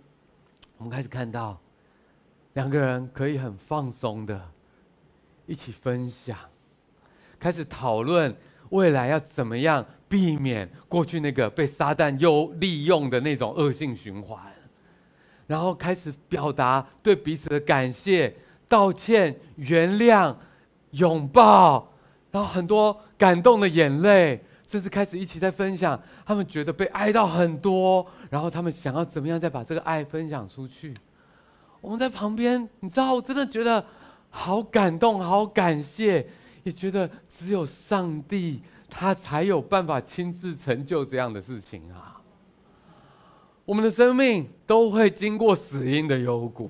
[0.76, 1.60] 我们开始看到
[2.52, 4.50] 两个人可以很放松的
[5.46, 6.38] 一起分享，
[7.38, 8.36] 开始讨论
[8.70, 14.52] 未来要怎么样避免过去那个被撒旦又利用的那种恶性循环，
[15.46, 18.34] 然后开始表达对彼此的感谢。
[18.66, 20.34] 道歉、原谅、
[20.92, 21.92] 拥抱，
[22.32, 24.42] 然后很多感动的眼泪，
[24.74, 26.00] 甚至开始一起在分享。
[26.26, 30.92] 他们觉得被爱到很多，然后他们想要怎么样再把这个爱分享出去。
[31.80, 33.84] 我们在旁边，你知道，我真的觉得
[34.30, 36.26] 好感动、好感谢，
[36.64, 38.60] 也觉得只有上帝
[38.90, 42.20] 他才有办法亲自成就这样的事情啊。
[43.64, 46.68] 我们的生命都会经过死荫的幽谷。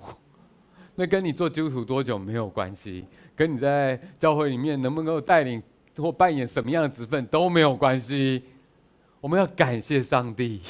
[0.95, 5.63] 那跟你做基督徒多久没有关系，跟你在教会里面能不能够带领
[5.97, 8.43] 或扮演什么样的职分都没有关系。
[9.21, 10.61] 我们要感谢上帝，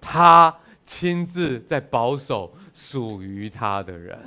[0.00, 4.18] 他亲自在保守属于他的人。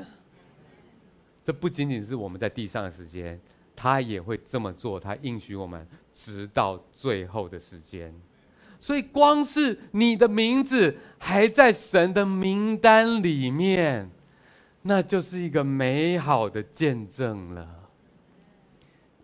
[1.44, 3.40] 这不仅仅是我们在地上的时间，
[3.76, 5.00] 他也会这么做。
[5.00, 8.14] 他应许我们，直到最后的时间。
[8.80, 14.10] 所以，光是你的名字还在神的名单里面。
[14.84, 17.87] 那就是一个美好的见证了。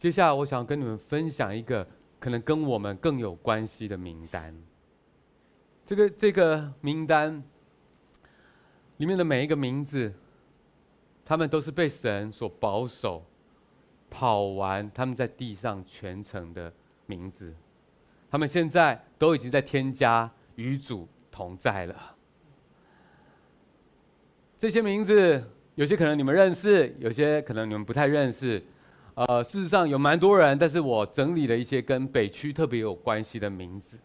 [0.03, 1.87] 接下来，我想跟你们分享一个
[2.19, 4.53] 可能跟我们更有关系的名单。
[5.85, 7.41] 这个这个名单
[8.97, 10.13] 里面的每一个名字，
[11.23, 13.23] 他们都是被神所保守，
[14.09, 16.69] 跑完他们在地上全程的
[17.05, 17.55] 名字。
[18.29, 22.17] 他们现在都已经在天家与主同在了。
[24.57, 28.61] 这些名字有些可能你们认识，有些可能你们不太认识。
[29.15, 33.99] 呃，事实上有蛮多人，但是我整理了一些跟北区特别有关系的名字。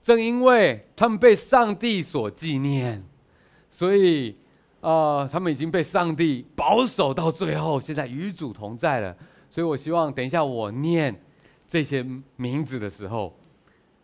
[0.00, 3.04] 正因为他们被上帝所纪念，
[3.70, 4.36] 所以
[4.80, 9.16] 呃，他们已经被上帝保守到最后，现在与主同在了。
[9.48, 11.14] 所以我希望等一下我念
[11.68, 12.04] 这些
[12.36, 13.36] 名字的时候，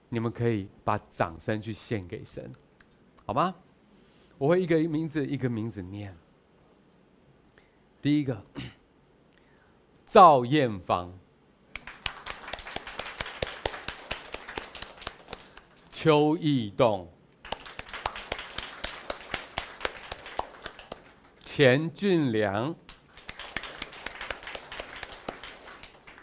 [0.08, 2.50] 你们可以把掌声去献给神，
[3.24, 3.54] 好吗？
[4.36, 6.14] 我会一个名字一个名字念。
[8.00, 8.40] 第一个，
[10.11, 11.12] 赵艳芳、
[15.90, 17.12] 邱义栋、
[21.44, 22.74] 钱俊良、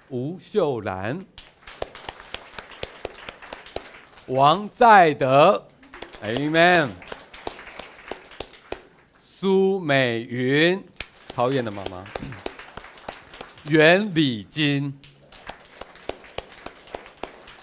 [0.10, 1.24] 吴秀兰、
[4.26, 5.68] 王在德
[6.24, 6.90] ，Amen。
[9.22, 10.84] 苏美云，
[11.36, 12.04] 曹燕的妈妈；
[13.68, 15.00] 袁礼金、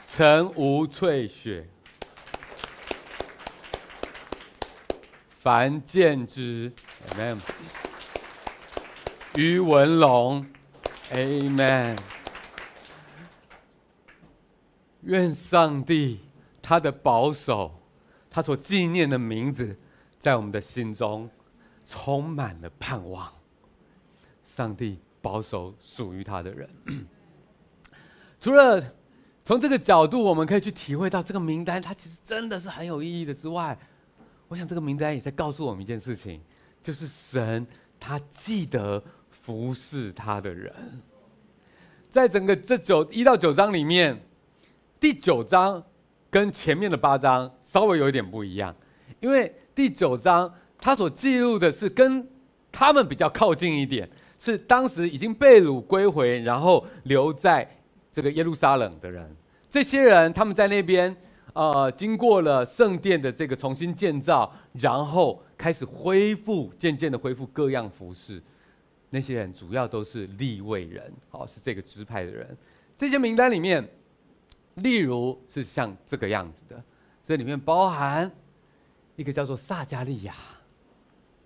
[0.05, 1.69] 陈吴翠雪、
[5.39, 6.73] 樊建之
[7.11, 7.39] ，Amen；
[9.37, 10.45] 余文龙
[11.13, 11.97] ，Amen。
[15.03, 16.21] 愿上帝
[16.61, 17.81] 他的保守，
[18.29, 19.79] 他所纪念的名字，
[20.19, 21.31] 在我们的心中。
[21.85, 23.33] 充满了盼望，
[24.45, 26.69] 上帝保守属于他的人。
[28.39, 28.83] 除了
[29.43, 33.79] 从这个角度，我们可以去体会到这个名单，它其实真的是很有意义的之外，
[34.49, 36.43] 我想这个名单也在告诉我们一件事情，
[36.83, 37.67] 就是神
[37.99, 40.75] 他记得服侍他的人。
[42.11, 44.21] 在整个这九一到九章里面，
[45.01, 45.83] 第九章
[46.29, 48.75] 跟前面的八章稍微有一点不一样，
[49.21, 50.53] 因为第九章。
[50.85, 52.29] 他所记录的是跟
[52.73, 54.11] 他们比较靠近一点，
[54.45, 57.65] 是当时已经被掳归回，然后留在
[58.11, 59.31] 这个耶路撒冷的人。
[59.71, 61.17] 这些人他们在那边，
[61.53, 68.43] 呃，经过了圣殿的这个重新建造，然后开始恢复，渐渐的恢复各样服饰。
[69.11, 72.57] 那些人主要都是利未人，好，是这个支派的人。
[72.99, 73.89] 这些名单里面，
[74.75, 76.83] 例如是像这个样子的，
[77.23, 78.29] 这里面包含
[79.15, 80.35] 一个叫做撒迦利亚。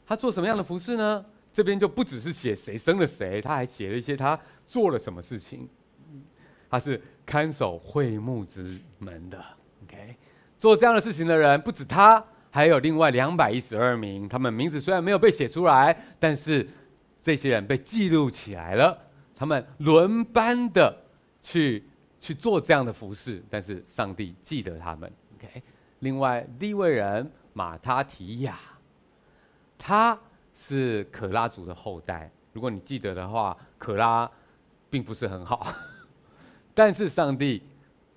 [0.06, 1.26] 他做什么样的服饰呢？
[1.56, 5.66] 这边就不只是写谁生了谁，他还写了一些他做了什么事情。
[6.68, 9.42] 他是看守会幕之门的
[9.82, 10.14] ，OK。
[10.58, 14.28] 做这样的事情的人不止他，还有另外两百一十二名。
[14.28, 16.68] 他们名字虽然没有被写出来，但是
[17.22, 18.98] 这些人被记录起来了。
[19.34, 20.94] 他们轮班的
[21.40, 21.82] 去
[22.20, 25.62] 去做这样的服饰，但是上帝记得他们，OK。
[26.00, 28.58] 另外第一位人马他提亚。
[29.78, 30.18] 他
[30.58, 34.28] 是可拉族的后代，如果你记得的话，可拉
[34.88, 35.66] 并不是很好，
[36.74, 37.62] 但是上帝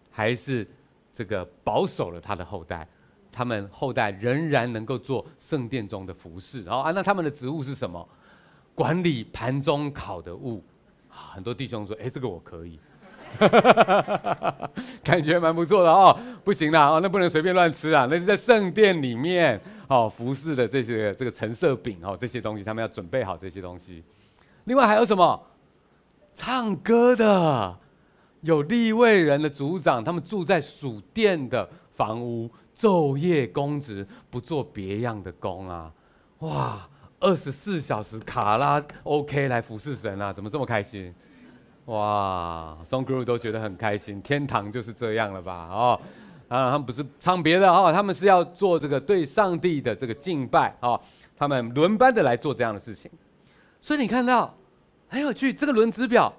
[0.09, 0.65] 还是
[1.13, 2.87] 这个保守了他的后代，
[3.29, 6.63] 他们后代仍然能够做圣殿中的服饰。
[6.63, 8.07] 然后啊，那他们的职务是什么？
[8.73, 10.63] 管理盘中烤的物。
[11.09, 12.79] 很多弟兄说：“哎，这个我可以。
[15.03, 19.59] ”感觉蛮不错的哦，不行啦哦，那不能随便乱吃啊，那是在圣殿里面
[19.89, 24.03] 哦服侍的这些这个橙色饼哦这些东西，他们要准备好这些东西。
[24.63, 25.45] 另外还有什么？
[26.33, 27.77] 唱歌的，
[28.41, 35.91] 有利位人的族长，他们住在属殿的房屋，昼夜供职，不做别样的工啊！
[36.39, 36.87] 哇，
[37.19, 41.13] 二十四小时卡拉 OK 来服侍神啊，怎么这么开心？
[41.85, 45.67] 哇，Song Group 都觉得很开心，天堂就是这样了吧？
[45.69, 45.99] 哦，
[46.49, 50.99] 啊，他们不是唱别的哦，他们是要做这个对上帝的这个敬拜哦，
[51.37, 53.09] 他们轮班的来做这样的事情，
[53.79, 54.53] 所以你看到
[55.07, 56.33] 很有趣，这个轮值表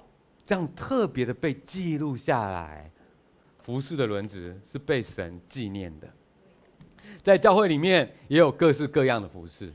[0.45, 2.91] 这样特别的被记录下来，
[3.63, 6.09] 服饰的轮值是被神纪念的，
[7.23, 9.73] 在教会里面也有各式各样的服饰，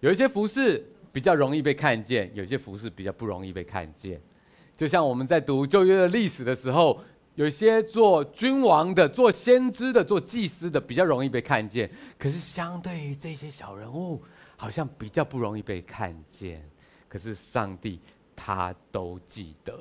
[0.00, 0.82] 有一些服饰
[1.12, 4.18] 比较容易被看见，有些服饰比较不容易被看见。
[4.76, 7.00] 就像我们在读旧约的历史的时候，
[7.34, 11.90] 有些做君王的、做先知的、做祭司的，比较容易被看见。
[12.18, 14.22] 可是相对于这些小人物，
[14.56, 16.62] 好像比较不容易被看见。
[17.08, 18.00] 可是上帝
[18.36, 19.78] 他都记得。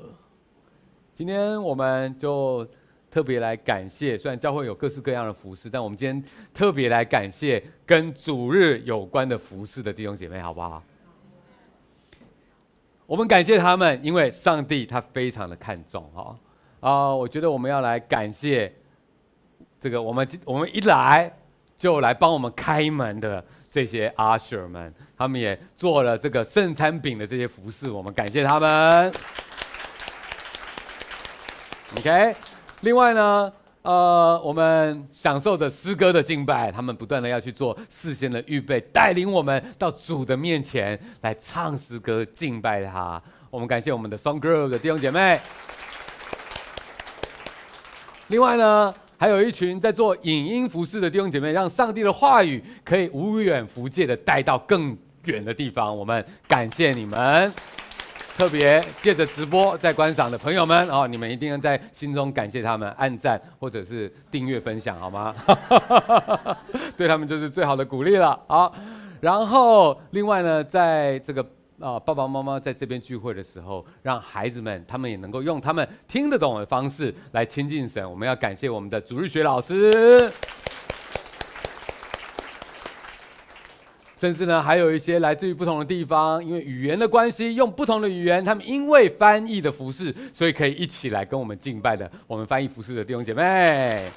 [1.13, 2.67] 今天我们就
[3.11, 10.83] 特别来感谢，虽然教会有各式各样的服饰，但我们今天特别来感谢跟主日有关的服饰的弟兄姐妹，好不好？
[13.05, 16.35] 我们感谢他们，因为上帝他非常的看重哈
[16.83, 17.15] 啊！
[17.15, 18.71] 我觉得我们要来感谢
[19.79, 21.31] 这个我们我们一来
[21.77, 29.13] 就来帮我们开门的这些阿舍们，他们也做了这个圣餐饼的这些服饰，我们感谢他们。
[31.97, 32.35] OK，
[32.81, 33.51] 另外呢。
[33.83, 43.21] 呃，我们享受着诗歌的敬拜，他们不断的要去做事先的预备，带领我们到主的面前来唱诗歌敬拜他。
[43.49, 45.37] 我们感谢我们的 Song Group 的弟兄姐妹。
[48.33, 55.95] 另外呢，还有一群在做影音服事的弟兄姐妹，让上帝的话语可以无远弗届的带到更远的地方。
[55.95, 57.53] 我们感谢你们。
[58.35, 65.35] 特别借着直播在观赏的朋友们哦，你们一定要在心中感谢他们，按赞或者是订阅分享，好吗？
[66.97, 68.39] 对他们就是最好的鼓励了。
[68.47, 68.73] 好，
[69.21, 71.45] 然后另外呢，在这个
[71.83, 78.09] 啊爸爸妈妈在这边聚会的时候，让孩子们他们也能够用他们听得懂的方式来亲近神。
[78.09, 80.31] 我们要感谢我们的主日学老师。
[84.15, 92.09] 甚至呢，还有一些来自于不同的地方，因为语言的关系，用不同的语言，他们因为翻译的服饰，所以可以一起来跟我们敬拜的。
[92.25, 94.09] 我们翻译服饰的弟兄姐妹，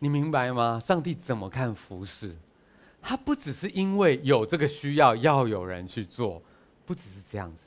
[0.00, 0.78] 你明白吗？
[0.78, 2.36] 上帝怎么看服饰？
[3.02, 6.40] 他不只是因为有这个需要，要有人去做，
[6.86, 7.64] 不只是这样子。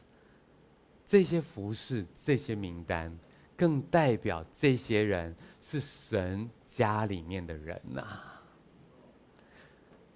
[1.05, 3.15] 这些服饰，这些名单，
[3.55, 8.03] 更代表这些人是神家里面的人呐、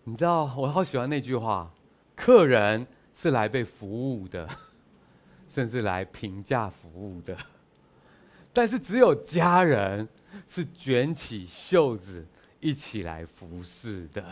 [0.06, 1.72] 你知道我好喜欢那句话：
[2.16, 4.50] 客人是来被服务的，
[5.48, 7.38] 甚至来评价服务的。
[8.52, 10.08] 但是只有家人
[10.48, 12.26] 是卷起袖子
[12.60, 14.26] 一起来服侍的。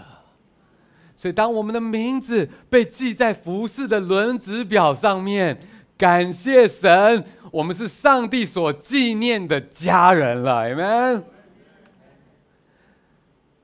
[1.19, 5.59] 所以，当我们的名字被记在服饰的轮值表上面，
[5.97, 11.23] 感谢神，我们是上帝所纪念的家人了，Amen。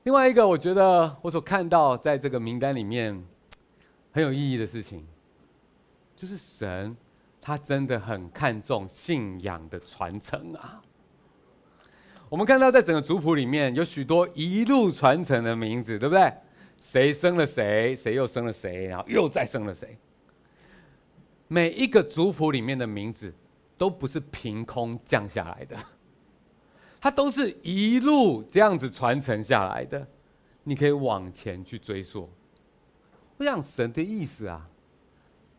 [0.02, 3.24] 另外一个，我觉得我所看到在这个名单里面
[4.10, 5.06] 很有意义的事情，
[6.16, 6.96] 就是神
[7.40, 10.82] 他真的很看重信仰的传承啊。
[12.28, 16.32] 我们看到在整个族谱里面有许多一路传承的名字，对不对？
[16.84, 19.96] 谁生了谁，谁又生了谁，然后又再生了谁。
[21.48, 23.32] 每一个族谱里面的名字
[23.78, 25.74] 都不是凭空降下来的。
[27.00, 30.06] 它都是一路这样子传承下来的，
[30.62, 32.28] 你可以往前去追溯。
[33.38, 34.68] 我想神的意思啊，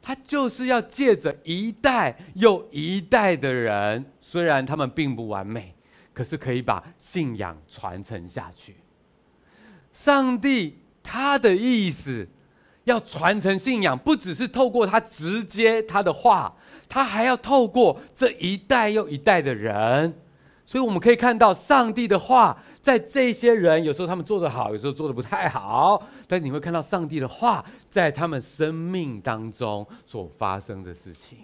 [0.03, 5.73] 他就是要借着一代又一代的人，虽然他们并不完美，
[6.13, 8.75] 可是可以把信仰传承下去。
[9.91, 10.77] 上帝
[11.07, 12.27] 他的意思
[12.85, 16.53] 要传承信仰，不只是透过他直接他的话，
[16.89, 20.19] 他还要透过这一代又一代的人。
[20.65, 31.37] 所以我们可以看到上帝的话，在这些人有时候他们做得好，有时候做得不太好，但你会看到上帝的话在他们生命当中所发生的事情。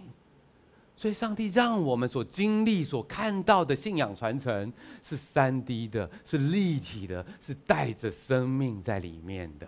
[1.01, 4.71] 所以，上帝让我们所经历、所看到的信仰传承
[5.01, 9.67] 是三 D 的，是立体的，是带着生命在里面的。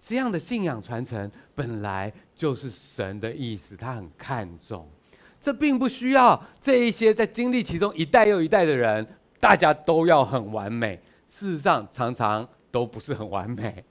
[0.00, 4.88] 这样的信仰传承本来就是神的意思，他很看重。
[5.40, 9.06] 这并不需要这一些在经历其中一代又一代的人，
[9.38, 11.00] 大家都要很完美。
[11.28, 13.84] 事实上，常常都不是很完美。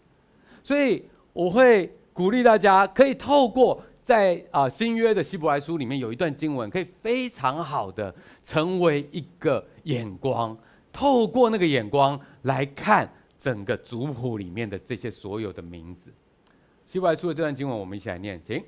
[0.62, 10.56] 所以，我会鼓励大家，可以透过在啊新约的希伯来书里面有一段经文，可以非常好的成为一个眼光，
[10.94, 16.14] 透过那个眼光来看整个族谱里面的这些所有的名字。
[16.86, 18.64] 希伯来书的这段经文，我们一起来念，请。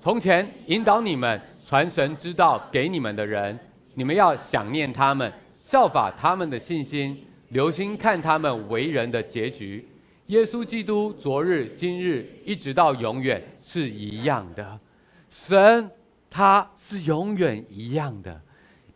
[0.00, 3.56] 从前引导你们传神之道给你们的人，
[3.94, 9.86] 你们要想念他们，效法他们的信心，留心看他们为人的结局。
[10.28, 14.80] 耶稣基督昨日、今日一直到永远是一样的，
[15.28, 15.90] 神
[16.30, 18.40] 他是永远一样的，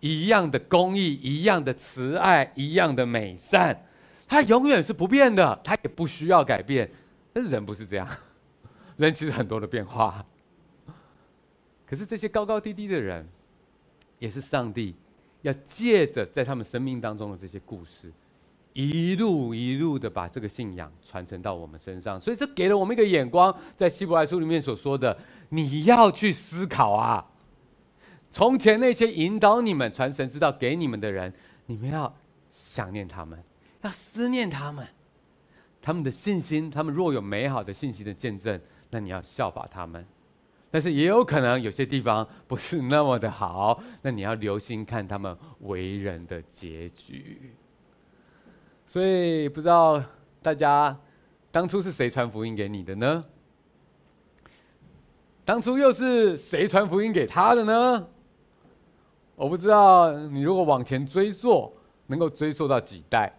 [0.01, 3.79] 一样的公义，一样的慈爱，一样的美善，
[4.27, 6.91] 他永远是不变的，他也不需要改变。
[7.31, 8.09] 但是人不是这样，
[8.97, 10.25] 人其实很多的变化。
[11.87, 13.29] 可是这些高高低低的人，
[14.19, 14.95] 也是上帝
[15.43, 18.11] 要借着在他们生命当中的这些故事，
[18.79, 22.21] 一路一路的把这个信仰传承到我们身上。
[22.21, 25.19] 所以这给了我们一个眼光，在希伯来书里面所说的，
[25.49, 27.27] 你要去思考啊。
[28.31, 31.33] 从前那些引导你们传神之道给你们的人，
[31.67, 32.15] 你们要
[32.53, 33.43] 想念他们，
[33.83, 34.87] 要思念他们，
[35.83, 38.61] 他们的信心，他们若有美好的信息的见证，
[38.91, 40.07] 那你要效法他们。
[40.71, 47.57] 但是也有可能有些地方不是那么的好，那你要留心看他们为人的结局。
[48.89, 50.03] 所以不知道
[50.41, 50.99] 大家
[51.53, 53.23] 当初是谁传福音给你的呢？
[55.45, 58.09] 当初又是谁传福音给他的呢？
[59.37, 61.71] 我不知道你如果往前追溯，
[62.07, 63.31] 能够追溯到几代，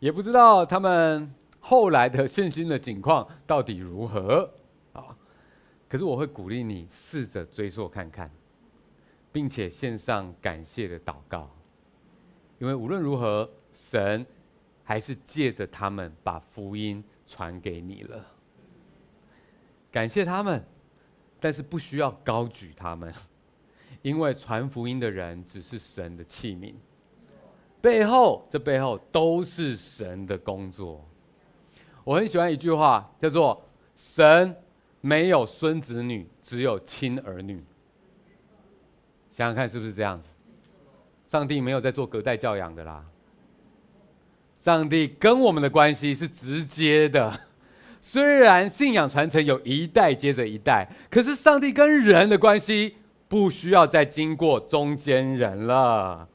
[0.00, 1.30] 也不知道他们
[1.60, 4.50] 后来的信心的景况到底如何
[4.94, 5.14] 啊。
[5.86, 8.30] 可是我会鼓励你试着追溯看看，
[9.30, 11.50] 并且献上感谢的祷告，
[12.58, 13.48] 因为无论如何，
[13.78, 14.26] 神
[14.82, 18.26] 还是借着他们把福音传给你了。
[19.92, 20.60] 感谢他们，
[21.38, 23.14] 但是不需要高举他们，
[24.02, 26.74] 因为传福音的人只是神的器皿，
[27.80, 31.08] 背后这背后都是神的工作。
[32.02, 33.62] 我很喜欢一句话，叫做
[33.94, 34.56] “神”。
[35.00, 37.64] 没有孙子女，只有亲儿女。
[39.30, 40.28] 想想看，是不是这样子？
[41.24, 43.06] 上帝没有在做隔代教养的啦。
[44.68, 47.32] 上帝跟我们的关系是直接的，
[48.02, 52.96] 虽然信仰传承有一代接着一代，可是上帝跟人的关系
[53.28, 56.28] 不需要再经过中间人了。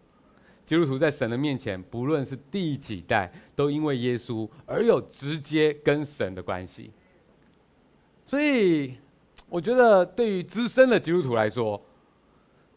[0.66, 6.90] 基督徒在神的面前，不论是第几代，都因为耶稣而有直接跟神的关系。
[8.26, 8.96] 所以，
[9.48, 11.80] 我觉得对于资深的基督徒来说，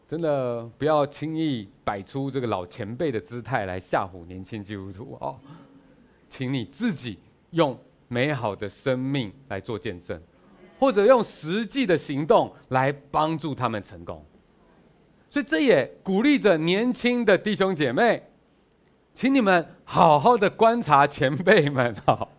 [0.07, 5.37] 真的不要轻易摆出这个老前辈的姿态来吓唬年轻基督徒哦。
[6.29, 7.19] 请你自己
[7.51, 7.77] 用
[8.07, 10.21] 美好的生命来做见证，
[10.79, 14.25] 或者用实际的行动来帮助他们成功。
[15.29, 18.31] 所以，这也鼓励着年轻的弟兄姐妹，
[19.13, 22.29] 请你们好好的观察前辈们哦。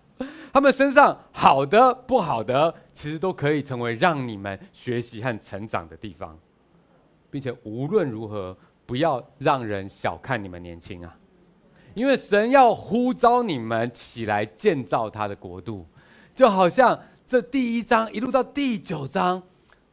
[0.51, 6.37] 他们身上好的、不好的，其实都可以成为让你们学习和成长的地方，
[7.31, 8.57] 并且无论如何，
[8.87, 11.17] 不要让人小看你们年轻啊！
[11.95, 15.87] 因为神要呼召你们起来建造他的国度，
[16.35, 19.43] 就好像这第一章一路到第九章，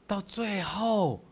[0.05, 1.23] 到最后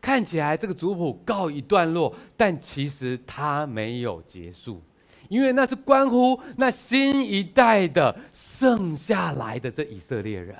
[0.00, 4.82] 看起来这个族谱告一段落，但其实它没有结束。
[5.28, 10.56] 因为那是关乎那新一代的剩下来的这以色列人，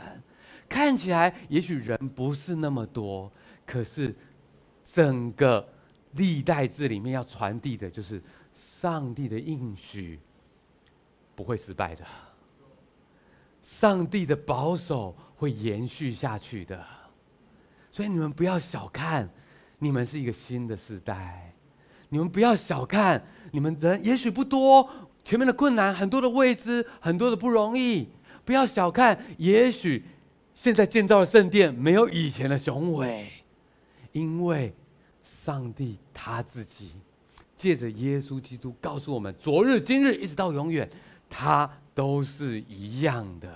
[0.68, 3.30] 看起来也许人不是那么多，
[3.64, 4.12] 可是
[4.88, 5.68] 整个
[6.12, 8.22] 历代志里面要传递的就是
[8.54, 10.20] 上帝的应许
[11.34, 12.04] 不会失败的，
[13.60, 16.82] 上帝的保守会延续下去的，
[17.90, 19.28] 所以你们不要小看，
[19.80, 21.52] 你们是一个新的时代。
[22.08, 23.20] 你们不要小看，
[23.50, 24.88] 你们人也许不多，
[25.24, 28.08] 前面的困难很多的未知，很多的不容易。
[28.44, 30.04] 不要小看，也许
[30.54, 33.28] 现在建造的圣殿没有以前的雄伟，
[34.16, 34.72] 因为
[35.22, 36.92] 上帝他自己
[37.54, 40.88] 借着耶稣基督告诉我们，昨日、今日一直到永远，
[41.28, 43.46] 他都是一样的。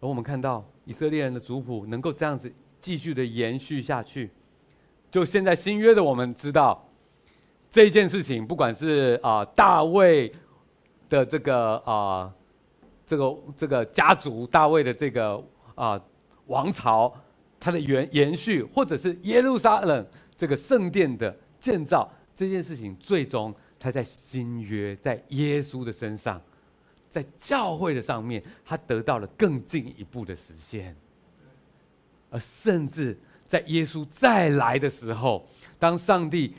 [0.00, 4.30] 而我们看到以色列人的族谱能够这样子继续的延续下去，
[5.10, 6.88] 就现在新约的我们知道
[7.68, 10.32] 这件事情，不管是啊、大卫
[11.08, 12.32] 的这个啊、
[13.04, 15.44] 这个这个家族，大卫的这个
[15.74, 16.00] 啊、
[16.46, 17.12] 王朝。
[17.64, 20.04] 它的延延续，或者是耶路撒冷
[20.36, 26.42] 这个圣殿的建造这件事情，最终它在新约，在耶稣的身上，
[27.08, 30.96] 在教会的上面，它得到了更进一步的实现。
[32.30, 35.46] 而甚至在耶稣再来的时候，
[35.78, 36.54] 当上帝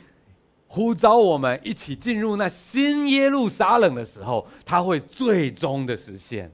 [0.66, 6.50] 呼召我们一起进入那新耶路撒冷的时候，它会最终的实现。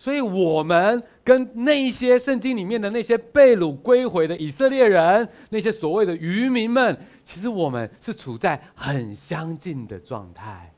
[0.00, 10.72] 所以，我们跟那一些圣经里面的那些被掳归回的以色列人，那些所谓的渔民们，其实我们是处在很相近的状态。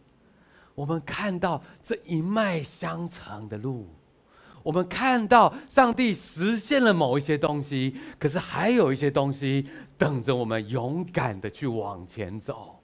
[0.75, 3.89] 我们看到这一脉相承的路，
[4.63, 9.67] 我们看到上帝实现了某一些东西，可是还有一些东西
[9.99, 12.81] 等着我们勇敢的去往前走。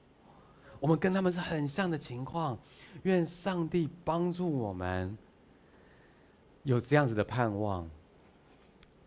[0.79, 2.59] 我们跟他们是很像的情况，
[3.05, 5.17] 愿上帝帮助我们。
[6.67, 7.89] 有这样子的盼望，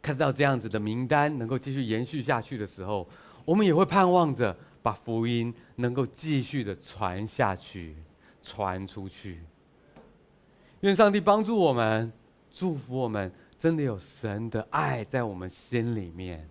[0.01, 3.05] 看到这样子的名单能够继续延续下去的时候，
[3.43, 7.97] 我们也会盼望着把福音能够继续的传下去，
[8.41, 9.41] 传出去。
[10.80, 12.10] 愿上帝帮助我们，
[12.49, 16.47] 祝福我们，真的有神的爱在我们心里面。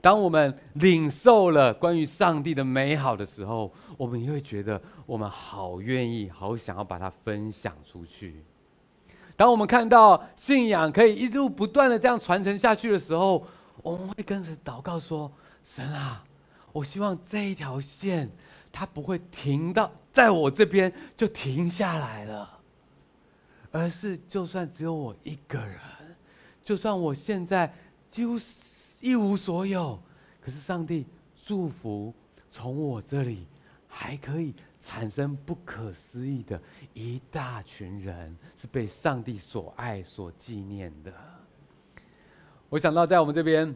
[0.00, 8.44] 当我们领受了关于上帝的美好的时候，我们也会觉得我们好愿意，好想要把它分享出去。
[9.36, 13.46] 当我们看到信仰可以一路不断的这样传承下去的时候，
[13.82, 15.30] 我们会跟神祷告说
[15.62, 16.24] ：“神啊，
[16.72, 18.30] 我希望这一条线
[18.72, 22.58] 它不会停到在我这边就停下来了，
[23.70, 25.78] 而是就算只有我一个人，
[26.64, 27.72] 就算我现在
[28.08, 28.38] 几乎
[29.00, 29.98] 一无所有，
[30.40, 32.14] 可是上帝祝福
[32.50, 33.46] 从我这里
[33.96, 36.60] 还可以。”产生不可思议的
[36.94, 41.12] 一大群人，是被上帝所爱、所纪念的。
[42.68, 43.74] 我想到在我们这边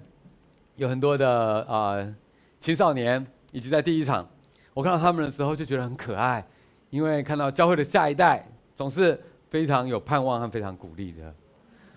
[0.76, 2.16] 有很多的啊、呃、
[2.60, 4.28] 青少年，以及在第一场，
[4.72, 6.46] 我看到他们的时候就觉得很可爱，
[6.90, 11.34] 因为看到教会的下一代总是非常有盼望和非常鼓励的。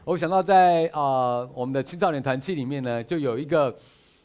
[0.05, 1.01] 我想到在啊、
[1.43, 3.69] 呃、我们的青少年团契里面呢，就有一个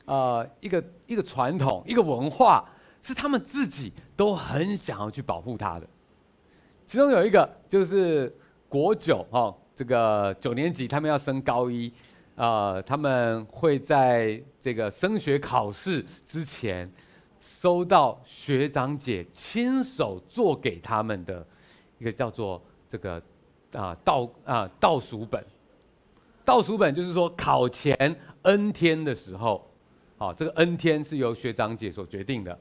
[0.07, 2.64] 啊、呃、一个一个传统，一个文化。
[3.03, 5.86] 是他们自己都很想要去保护他的，
[6.86, 8.34] 其中有一个就是
[8.68, 11.92] 国九哦，这个九年级他们要升高一，
[12.36, 16.90] 啊、呃，他们会在这个升学考试之前
[17.40, 21.46] 收到学长姐亲手做给他们的
[21.99, 23.22] 一个叫做这个
[23.72, 25.42] 啊倒啊倒数本，
[26.44, 27.96] 倒数本就是说考前
[28.42, 29.70] N 天的时候，
[30.18, 32.59] 啊，这个 N 天是由学长姐所决定的。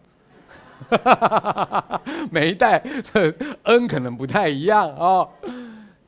[2.32, 5.30] 每一代的 N 可能不太一样哦，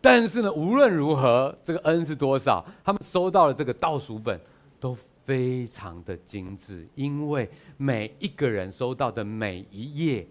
[0.02, 4.40] 但是呢，无论如何，这个 N 是多少，他们收到了这个倒数本
[4.80, 10.28] 都非常的精致，因为每一个人收到的每一页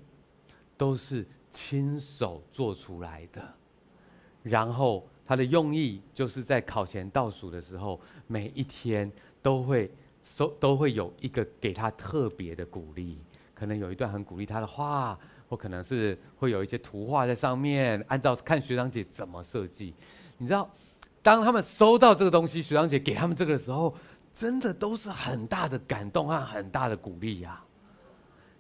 [0.77, 3.43] 都是亲手做出来的，
[4.43, 9.11] 然后他的用意就是在考前倒数的时候，每一天
[9.43, 9.91] 都会
[10.23, 13.19] 收，都会有一个给他特别的鼓励。
[13.59, 19.93] 可能有一段很鼓励他的话，或可能是会有一些图画在上面，按照看学长姐怎么设计。
[20.37, 20.71] 你知道，
[21.23, 23.93] 当他们收到这个东西，学长姐给他们这个的时候，
[24.33, 27.61] 真的都是很大的感动和很大的鼓励呀。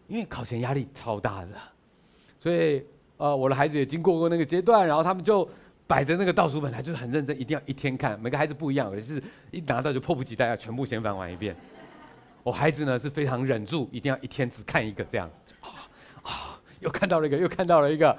[0.08, 1.50] 因为考前压力超大的，
[2.40, 2.82] 所以
[3.18, 5.48] 呃，我的孩子也经过过那个阶段，然后他们就
[5.86, 8.18] 摆着那个倒数本来，就是很认真，一定要一天看。
[8.18, 11.54] 每个孩子不一样，有的是一拿到就迫不及待要全部先翻完一遍。
[12.42, 15.68] 我孩子呢是非常忍住，一定要一天只看一个这样子啊
[16.22, 16.60] 啊！
[16.80, 18.16] 又看到了一个，又看到了一个，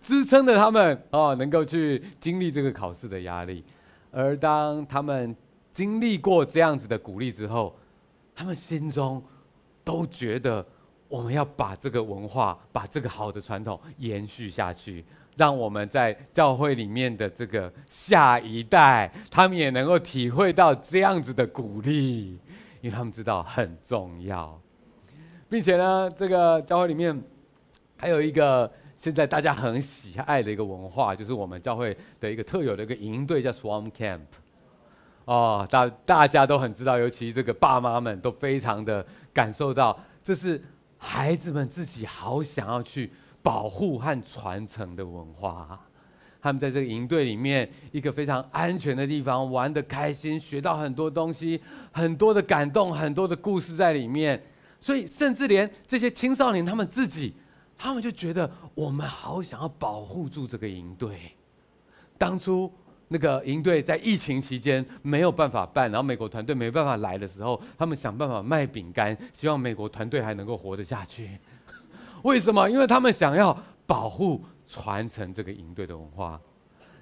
[0.00, 3.64] 支撑着他们哦，能够去经历这个考试的压力。
[4.12, 5.34] 而当他们
[5.70, 7.76] 经历过这样子的鼓励之后，
[8.34, 9.22] 他们心中
[9.84, 10.64] 都觉得
[11.08, 15.04] 我们要把这个文化、把这个好的传统延续下去，
[15.36, 22.38] 让我们在教会里面的这个下一代，他们也能够体会到这样子的鼓励。
[22.86, 24.56] 因为他们知道很重要，
[25.48, 27.20] 并且呢，这个教会里面
[27.96, 34.20] 还有一个现在大家很喜爱的一个文化，就是我们教会的一个特有的一个营队，叫 Swam Camp。
[35.24, 40.62] 哦，大大家都很知道，尤其这个爸妈们都非常的感受到，这是
[40.96, 43.10] 孩子们自己好想要去
[43.42, 45.80] 保护和传承的文化。
[46.46, 54.40] 他们在这个营队里面，一个非常安全的地方，玩得开心，学到很多东西，很多的感动，很多的故事在里面。
[54.80, 57.34] 所以，甚至连这些青少年他们自己，
[57.76, 61.18] 他们就觉得我们好想要保护住这个营队。
[62.16, 62.72] 当初
[63.08, 71.28] 那个营队在疫情期间没有办法办，然后美国团队没办法来的时候，他们想办法卖饼干，希望美国团队还能够活得下去。
[72.22, 72.70] 为什么？
[72.70, 74.44] 因为他们想要保护。
[74.66, 76.40] 传承这个营队的文化，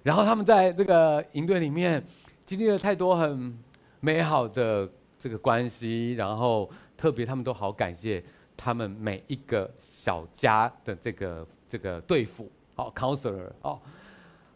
[0.02, 2.04] 然后他们在这个营队里面
[2.44, 3.58] 经历了太多很
[4.00, 4.88] 美好的
[5.18, 8.22] 这个关系，然后特别他们都好感谢
[8.54, 13.80] 他们每一个小家的这个这个队辅，哦，counselor，哦，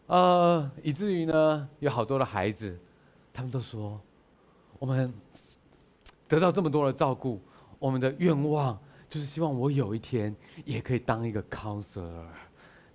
[0.05, 2.77] 呃，以至于呢有好多的孩子，
[3.33, 3.99] 他们都说，
[4.77, 5.11] 我们
[6.27, 7.41] 得到这么多的照顾，
[7.79, 8.79] 我们的愿望
[9.09, 12.25] 就是希望我有一天也可以当一个 counselor。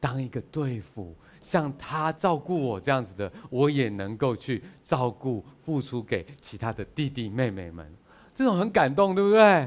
[0.05, 7.91] 当一个队辅，像他照顾我这样子的，我也能够去照顾、付出给其他的弟弟妹妹们，
[8.35, 9.67] 这种很感动，对不对？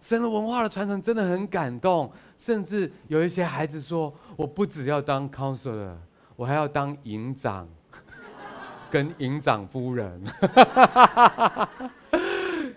[0.00, 2.08] 神的文化的传承真的很感动，
[2.38, 5.96] 甚至有一些孩子说：“我不只要当 counselor，
[6.36, 7.68] 我还要当营长，
[8.92, 10.22] 跟营长夫人。”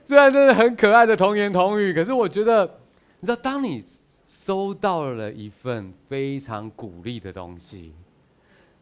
[0.04, 2.66] 虽然真的很可爱的童言童语，可是我觉得，
[3.20, 3.86] 你知道，当你。
[4.48, 7.93] 收到了一份非常鼓励的东西，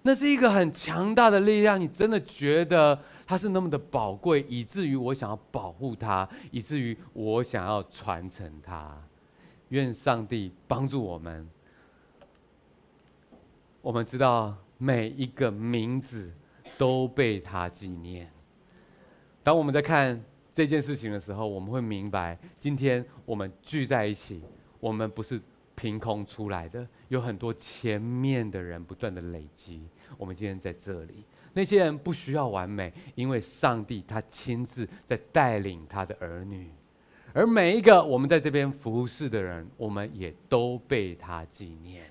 [0.04, 1.82] 那是一个很强大的力量。
[1.82, 8.96] 你真的觉得它是那么的宝贵，以至于我想要保护它，以至于我想要传承它。
[9.70, 11.50] 愿上帝帮助我们。
[13.82, 16.32] 我们知道每一个名字
[16.78, 18.32] 都被他纪念。
[19.42, 24.44] 当我们在看这件事情的时候，我们会明白，今天我们聚在一起，
[24.80, 25.42] 我们不是。
[25.76, 29.88] 凭空出来的，有很多前面的人不断的累积。
[30.18, 36.70] 我们今天在这里，那些人不需要完美，因为上帝他亲自在带领他的儿女，
[37.34, 42.06] 而每一个我们在这边服侍的人，我们也都被他纪念。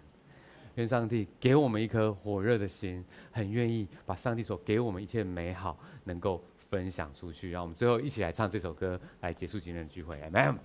[0.75, 7.51] 愿上帝给我们一颗火热的心，很愿意把上帝所给我们一切美好能够分享出去。
[7.51, 10.21] 让我们最后一起来唱这首歌，来结束今天的聚会。
[10.21, 10.57] Amen。